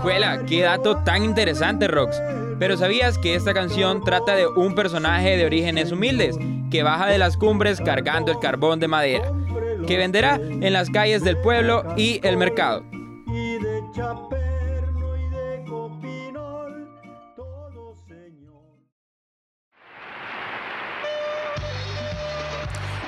Juela, 0.00 0.44
qué 0.46 0.62
dato 0.62 0.96
tan 1.04 1.24
interesante, 1.24 1.88
Rox. 1.88 2.16
Pero 2.58 2.76
¿sabías 2.76 3.18
que 3.18 3.34
esta 3.34 3.52
canción 3.52 4.02
trata 4.02 4.36
de 4.36 4.46
un 4.46 4.74
personaje 4.74 5.36
de 5.36 5.44
orígenes 5.44 5.92
humildes 5.92 6.38
que 6.70 6.82
baja 6.82 7.06
de 7.06 7.18
las 7.18 7.36
cumbres 7.36 7.80
cargando 7.80 8.32
el 8.32 8.38
carbón 8.38 8.80
de 8.80 8.88
madera, 8.88 9.30
que 9.86 9.96
venderá 9.96 10.36
en 10.36 10.72
las 10.72 10.90
calles 10.90 11.22
del 11.22 11.36
pueblo 11.38 11.84
y 11.96 12.20
el 12.22 12.36
mercado? 12.36 12.84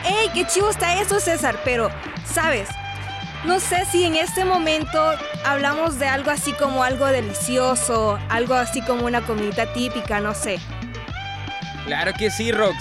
¡Ey, 0.05 0.29
qué 0.33 0.47
chivo 0.47 0.71
está 0.71 1.01
eso, 1.01 1.19
César! 1.19 1.59
Pero, 1.65 1.91
¿sabes? 2.25 2.69
No 3.45 3.61
sé 3.61 3.85
si 3.85 4.05
en 4.05 4.17
este 4.17 4.45
momento 4.45 5.13
hablamos 5.45 5.99
de 5.99 6.07
algo 6.07 6.31
así 6.31 6.53
como 6.53 6.83
algo 6.83 7.07
delicioso, 7.07 8.19
algo 8.29 8.55
así 8.55 8.83
como 8.83 9.07
una 9.07 9.21
comida 9.23 9.73
típica, 9.73 10.21
no 10.21 10.35
sé. 10.35 10.59
Claro 11.87 12.13
que 12.19 12.31
sí, 12.31 12.51
Rox. 12.51 12.75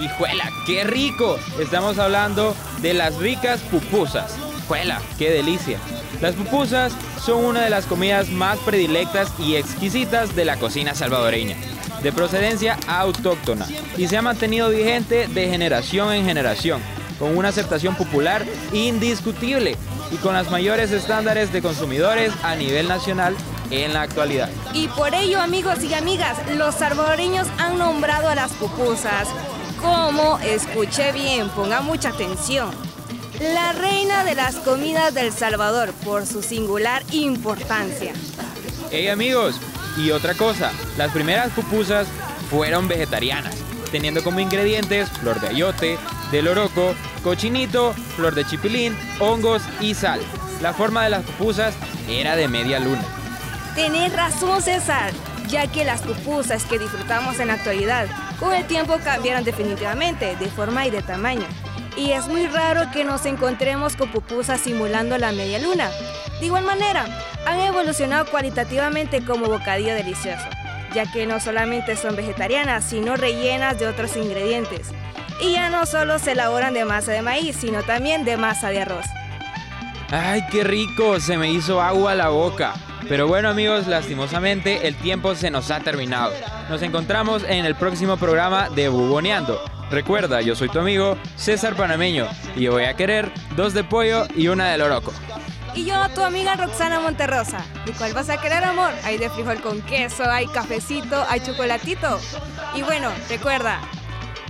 Hijuela, 0.00 0.50
qué 0.66 0.84
rico. 0.84 1.38
Estamos 1.60 1.98
hablando 1.98 2.56
de 2.80 2.94
las 2.94 3.16
ricas 3.16 3.60
pupusas. 3.60 4.34
Juela, 4.66 5.00
qué 5.18 5.30
delicia. 5.30 5.78
Las 6.22 6.34
pupusas 6.34 6.92
son 7.22 7.44
una 7.44 7.62
de 7.62 7.70
las 7.70 7.86
comidas 7.86 8.30
más 8.30 8.58
predilectas 8.60 9.32
y 9.38 9.56
exquisitas 9.56 10.34
de 10.34 10.44
la 10.44 10.56
cocina 10.56 10.94
salvadoreña, 10.94 11.56
de 12.02 12.12
procedencia 12.12 12.78
autóctona, 12.86 13.66
y 13.96 14.06
se 14.06 14.16
ha 14.16 14.22
mantenido 14.22 14.70
vigente 14.70 15.28
de 15.28 15.48
generación 15.48 16.12
en 16.12 16.24
generación, 16.24 16.80
con 17.18 17.36
una 17.36 17.48
aceptación 17.48 17.94
popular 17.94 18.46
indiscutible 18.72 19.76
y 20.10 20.16
con 20.16 20.34
los 20.34 20.50
mayores 20.50 20.92
estándares 20.92 21.52
de 21.52 21.62
consumidores 21.62 22.32
a 22.42 22.54
nivel 22.54 22.88
nacional 22.88 23.34
en 23.70 23.92
la 23.92 24.02
actualidad. 24.02 24.48
Y 24.72 24.88
por 24.88 25.14
ello, 25.14 25.40
amigos 25.40 25.82
y 25.82 25.92
amigas, 25.94 26.38
los 26.56 26.74
salvadoreños 26.74 27.48
han 27.58 27.78
nombrado 27.78 28.28
a 28.28 28.34
las 28.34 28.52
pupusas 28.52 29.28
como, 29.80 30.38
escuche 30.40 31.12
bien, 31.12 31.48
ponga 31.50 31.80
mucha 31.80 32.10
atención, 32.10 32.70
la 33.40 33.72
reina 33.72 34.24
de 34.24 34.34
las 34.34 34.56
comidas 34.56 35.14
del 35.14 35.32
Salvador 35.32 35.92
por 36.04 36.26
su 36.26 36.42
singular 36.42 37.02
importancia. 37.12 38.12
Hey 38.90 39.08
amigos, 39.08 39.60
y 39.96 40.10
otra 40.10 40.34
cosa, 40.34 40.72
las 40.96 41.10
primeras 41.12 41.50
pupusas 41.52 42.06
fueron 42.50 42.88
vegetarianas, 42.88 43.56
teniendo 43.90 44.22
como 44.22 44.40
ingredientes 44.40 45.08
flor 45.08 45.40
de 45.40 45.48
ayote, 45.48 45.98
de 46.30 46.42
loroco, 46.42 46.94
cochinito, 47.22 47.94
flor 48.16 48.34
de 48.34 48.44
chipilín, 48.44 48.96
hongos 49.18 49.62
y 49.80 49.94
sal. 49.94 50.20
La 50.60 50.74
forma 50.74 51.04
de 51.04 51.10
las 51.10 51.24
pupusas 51.24 51.74
era 52.08 52.36
de 52.36 52.48
media 52.48 52.78
luna. 52.78 53.04
Tenés 53.74 54.12
razón, 54.12 54.60
César, 54.60 55.12
ya 55.48 55.66
que 55.66 55.84
las 55.84 56.02
pupusas 56.02 56.64
que 56.64 56.78
disfrutamos 56.78 57.38
en 57.40 57.48
la 57.48 57.54
actualidad 57.54 58.06
con 58.40 58.54
el 58.54 58.64
tiempo 58.64 58.96
cambiaron 59.04 59.44
definitivamente 59.44 60.34
de 60.34 60.48
forma 60.48 60.86
y 60.86 60.90
de 60.90 61.02
tamaño. 61.02 61.46
Y 61.96 62.12
es 62.12 62.26
muy 62.26 62.46
raro 62.46 62.90
que 62.92 63.04
nos 63.04 63.26
encontremos 63.26 63.94
con 63.94 64.10
pupusas 64.10 64.60
simulando 64.60 65.18
la 65.18 65.32
media 65.32 65.58
luna. 65.58 65.90
De 66.40 66.46
igual 66.46 66.64
manera, 66.64 67.04
han 67.46 67.60
evolucionado 67.60 68.24
cualitativamente 68.26 69.22
como 69.22 69.46
bocadillo 69.46 69.94
delicioso, 69.94 70.46
ya 70.94 71.10
que 71.12 71.26
no 71.26 71.38
solamente 71.38 71.96
son 71.96 72.16
vegetarianas, 72.16 72.84
sino 72.84 73.16
rellenas 73.16 73.78
de 73.78 73.86
otros 73.86 74.16
ingredientes. 74.16 74.88
Y 75.42 75.52
ya 75.52 75.68
no 75.68 75.84
solo 75.84 76.18
se 76.18 76.32
elaboran 76.32 76.72
de 76.72 76.86
masa 76.86 77.12
de 77.12 77.22
maíz, 77.22 77.56
sino 77.56 77.82
también 77.82 78.24
de 78.24 78.38
masa 78.38 78.70
de 78.70 78.80
arroz. 78.80 79.06
¡Ay, 80.10 80.42
qué 80.50 80.64
rico! 80.64 81.20
Se 81.20 81.36
me 81.36 81.50
hizo 81.50 81.80
agua 81.80 82.14
la 82.14 82.30
boca. 82.30 82.74
Pero 83.08 83.26
bueno 83.26 83.48
amigos, 83.48 83.86
lastimosamente 83.86 84.86
el 84.86 84.94
tiempo 84.96 85.34
se 85.34 85.50
nos 85.50 85.70
ha 85.70 85.80
terminado. 85.80 86.32
Nos 86.68 86.82
encontramos 86.82 87.42
en 87.44 87.64
el 87.64 87.74
próximo 87.74 88.16
programa 88.16 88.68
de 88.70 88.88
Buboneando. 88.88 89.60
Recuerda, 89.90 90.40
yo 90.40 90.54
soy 90.54 90.68
tu 90.68 90.78
amigo 90.78 91.16
César 91.36 91.74
Panameño 91.74 92.28
y 92.54 92.68
voy 92.68 92.84
a 92.84 92.94
querer 92.94 93.32
dos 93.56 93.74
de 93.74 93.82
pollo 93.82 94.26
y 94.36 94.48
una 94.48 94.70
de 94.70 94.78
loroco. 94.78 95.12
Y 95.74 95.84
yo, 95.84 96.08
tu 96.14 96.22
amiga 96.22 96.56
Roxana 96.56 97.00
Monterrosa. 97.00 97.64
¿Y 97.86 97.92
cuál 97.92 98.12
vas 98.12 98.28
a 98.28 98.40
querer, 98.40 98.64
amor? 98.64 98.92
Hay 99.04 99.18
de 99.18 99.30
frijol 99.30 99.60
con 99.60 99.80
queso, 99.82 100.24
hay 100.24 100.46
cafecito, 100.46 101.24
hay 101.28 101.40
chocolatito. 101.40 102.18
Y 102.74 102.82
bueno, 102.82 103.10
recuerda, 103.28 103.80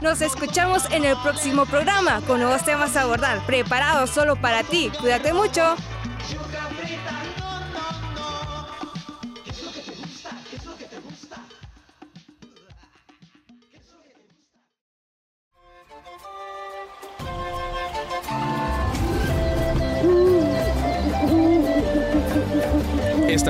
nos 0.01 0.23
escuchamos 0.23 0.91
en 0.91 1.05
el 1.05 1.17
próximo 1.19 1.67
programa 1.67 2.23
con 2.27 2.41
nuevos 2.41 2.65
temas 2.65 2.97
a 2.97 3.03
abordar, 3.03 3.45
preparados 3.45 4.11
solo 4.11 4.37
para 4.37 4.63
ti. 4.63 4.91
Cuídate 4.99 5.35
mucho. 5.35 5.77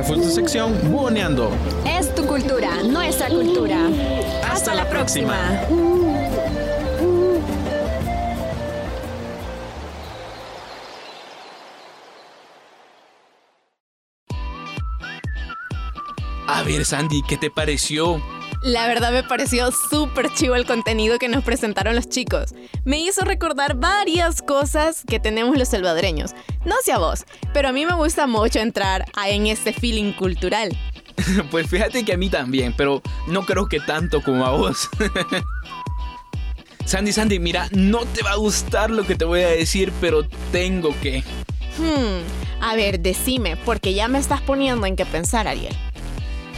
Esta 0.01 0.15
fue 0.15 0.23
tu 0.23 0.31
sección 0.31 0.91
Buoneando. 0.91 1.51
Es 1.87 2.15
tu 2.15 2.25
cultura, 2.25 2.83
nuestra 2.83 3.29
cultura. 3.29 3.77
Hasta, 4.51 4.75
la 4.75 4.89
próxima. 4.89 5.37
A 16.47 16.63
ver, 16.63 16.87
Sandy, 16.87 17.21
¿qué 17.29 17.37
te 17.37 17.51
pareció? 17.51 18.23
La 18.63 18.87
verdad 18.87 19.11
me 19.13 19.23
pareció 19.23 19.71
súper 19.73 20.33
chivo 20.35 20.55
el 20.55 20.67
contenido 20.67 21.19
que 21.19 21.29
nos 21.29 21.43
presentaron 21.45 21.97
los 21.97 22.09
chicos. 22.09 22.55
Me 22.85 23.01
hizo 23.01 23.23
recordar 23.25 23.77
varias 23.77 24.43
cosas 24.43 25.03
que 25.09 25.19
tenemos 25.19 25.57
los 25.57 25.69
salvadoreños. 25.69 26.33
No 26.67 26.75
sé 26.85 26.93
a 26.93 26.99
vos, 26.99 27.25
pero 27.55 27.69
a 27.69 27.73
mí 27.73 27.87
me 27.87 27.95
gusta 27.95 28.27
mucho 28.27 28.59
entrar 28.59 29.07
a- 29.17 29.31
en 29.31 29.47
este 29.47 29.73
feeling 29.73 30.13
cultural. 30.13 30.77
Pues 31.51 31.69
fíjate 31.69 32.03
que 32.05 32.15
a 32.15 32.17
mí 32.17 32.31
también, 32.31 32.73
pero 32.77 33.03
no 33.29 33.45
creo 33.45 33.67
que 33.69 33.79
tanto 33.81 34.23
como 34.23 34.45
a 34.47 34.51
vos. 34.53 34.89
Sandy, 36.87 37.13
Sandy, 37.13 37.39
mira, 37.39 37.69
no 37.73 38.01
te 38.07 38.23
va 38.23 38.33
a 38.33 38.37
gustar 38.37 38.91
lo 38.91 39.05
que 39.07 39.15
te 39.15 39.25
voy 39.25 39.43
a 39.43 39.49
decir, 39.49 39.93
pero 40.01 40.27
tengo 40.51 40.95
que. 41.03 41.23
Hmm, 41.79 42.63
a 42.63 42.75
ver, 42.75 43.01
decime, 43.01 43.57
porque 43.57 43.93
ya 43.95 44.09
me 44.09 44.19
estás 44.19 44.41
poniendo 44.41 44.87
en 44.87 44.97
qué 44.97 45.05
pensar, 45.07 45.47
Ariel. 45.47 45.77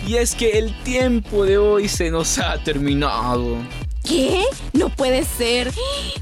Y 0.06 0.16
es 0.16 0.34
que 0.34 0.58
el 0.58 0.74
tiempo 0.82 1.44
de 1.44 1.58
hoy 1.58 1.88
se 1.88 2.10
nos 2.10 2.38
ha 2.38 2.62
terminado. 2.62 3.56
¿Qué? 4.04 4.44
No 4.72 4.88
puede 4.88 5.24
ser. 5.24 5.72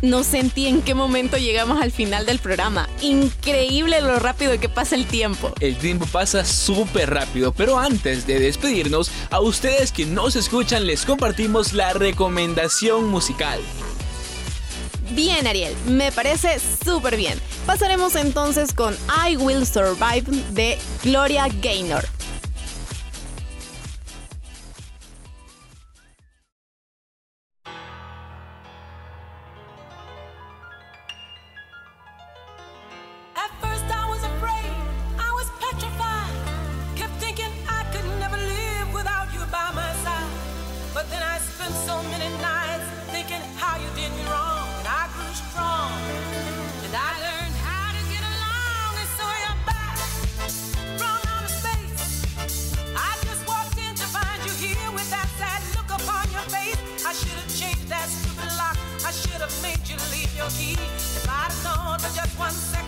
No 0.02 0.22
sentí 0.22 0.66
en 0.66 0.82
qué 0.82 0.94
momento 0.94 1.38
llegamos 1.38 1.80
al 1.80 1.90
final 1.90 2.26
del 2.26 2.38
programa. 2.38 2.88
Increíble 3.00 4.02
lo 4.02 4.18
rápido 4.18 4.58
que 4.60 4.68
pasa 4.68 4.96
el 4.96 5.06
tiempo. 5.06 5.52
El 5.60 5.76
tiempo 5.76 6.06
pasa 6.06 6.44
súper 6.44 7.08
rápido, 7.08 7.52
pero 7.52 7.78
antes 7.78 8.26
de 8.26 8.38
despedirnos, 8.38 9.10
a 9.30 9.40
ustedes 9.40 9.92
que 9.92 10.04
nos 10.04 10.36
escuchan 10.36 10.86
les 10.86 11.06
compartimos 11.06 11.72
la 11.72 11.94
recomendación 11.94 13.08
musical. 13.08 13.60
Bien, 15.12 15.46
Ariel, 15.46 15.74
me 15.86 16.12
parece 16.12 16.60
súper 16.84 17.16
bien. 17.16 17.40
Pasaremos 17.66 18.14
entonces 18.14 18.72
con 18.74 18.94
I 19.26 19.36
Will 19.36 19.66
Survive 19.66 20.24
de 20.52 20.78
Gloria 21.02 21.48
Gaynor. 21.62 22.19
lucky 60.50 60.72
if 60.72 61.28
I'd 61.28 61.52
known 61.64 61.98
for 61.98 62.14
just 62.14 62.38
one 62.38 62.50
second. 62.50 62.79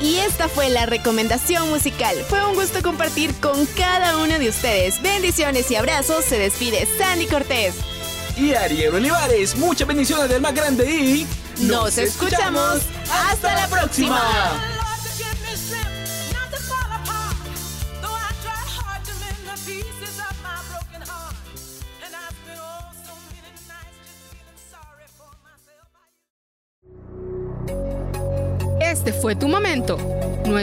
Y 0.00 0.16
esta 0.16 0.48
fue 0.48 0.70
la 0.70 0.86
recomendación 0.86 1.68
musical. 1.68 2.16
Fue 2.28 2.44
un 2.46 2.54
gusto 2.54 2.82
compartir 2.82 3.34
con 3.34 3.66
cada 3.66 4.16
uno 4.16 4.38
de 4.38 4.48
ustedes. 4.48 5.00
Bendiciones 5.02 5.70
y 5.70 5.76
abrazos. 5.76 6.24
Se 6.24 6.38
despide 6.38 6.88
Sandy 6.98 7.26
Cortés. 7.26 7.74
Y 8.36 8.54
Ariel 8.54 8.94
Olivares. 8.94 9.56
Muchas 9.56 9.86
bendiciones 9.86 10.28
del 10.30 10.40
más 10.40 10.54
grande 10.54 10.90
y... 10.90 11.26
Nos, 11.60 11.68
Nos 11.68 11.98
escuchamos. 11.98 12.80
Hasta 13.12 13.54
la 13.54 13.68
próxima. 13.68 14.69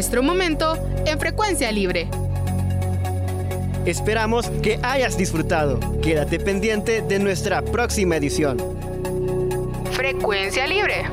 nuestro 0.07 0.23
momento 0.23 0.77
en 1.05 1.19
frecuencia 1.19 1.69
libre. 1.69 2.07
Esperamos 3.85 4.47
que 4.63 4.79
hayas 4.81 5.17
disfrutado. 5.17 5.81
Quédate 6.01 6.39
pendiente 6.39 7.01
de 7.01 7.19
nuestra 7.19 7.61
próxima 7.61 8.15
edición. 8.15 8.57
Frecuencia 9.91 10.65
libre. 10.65 11.03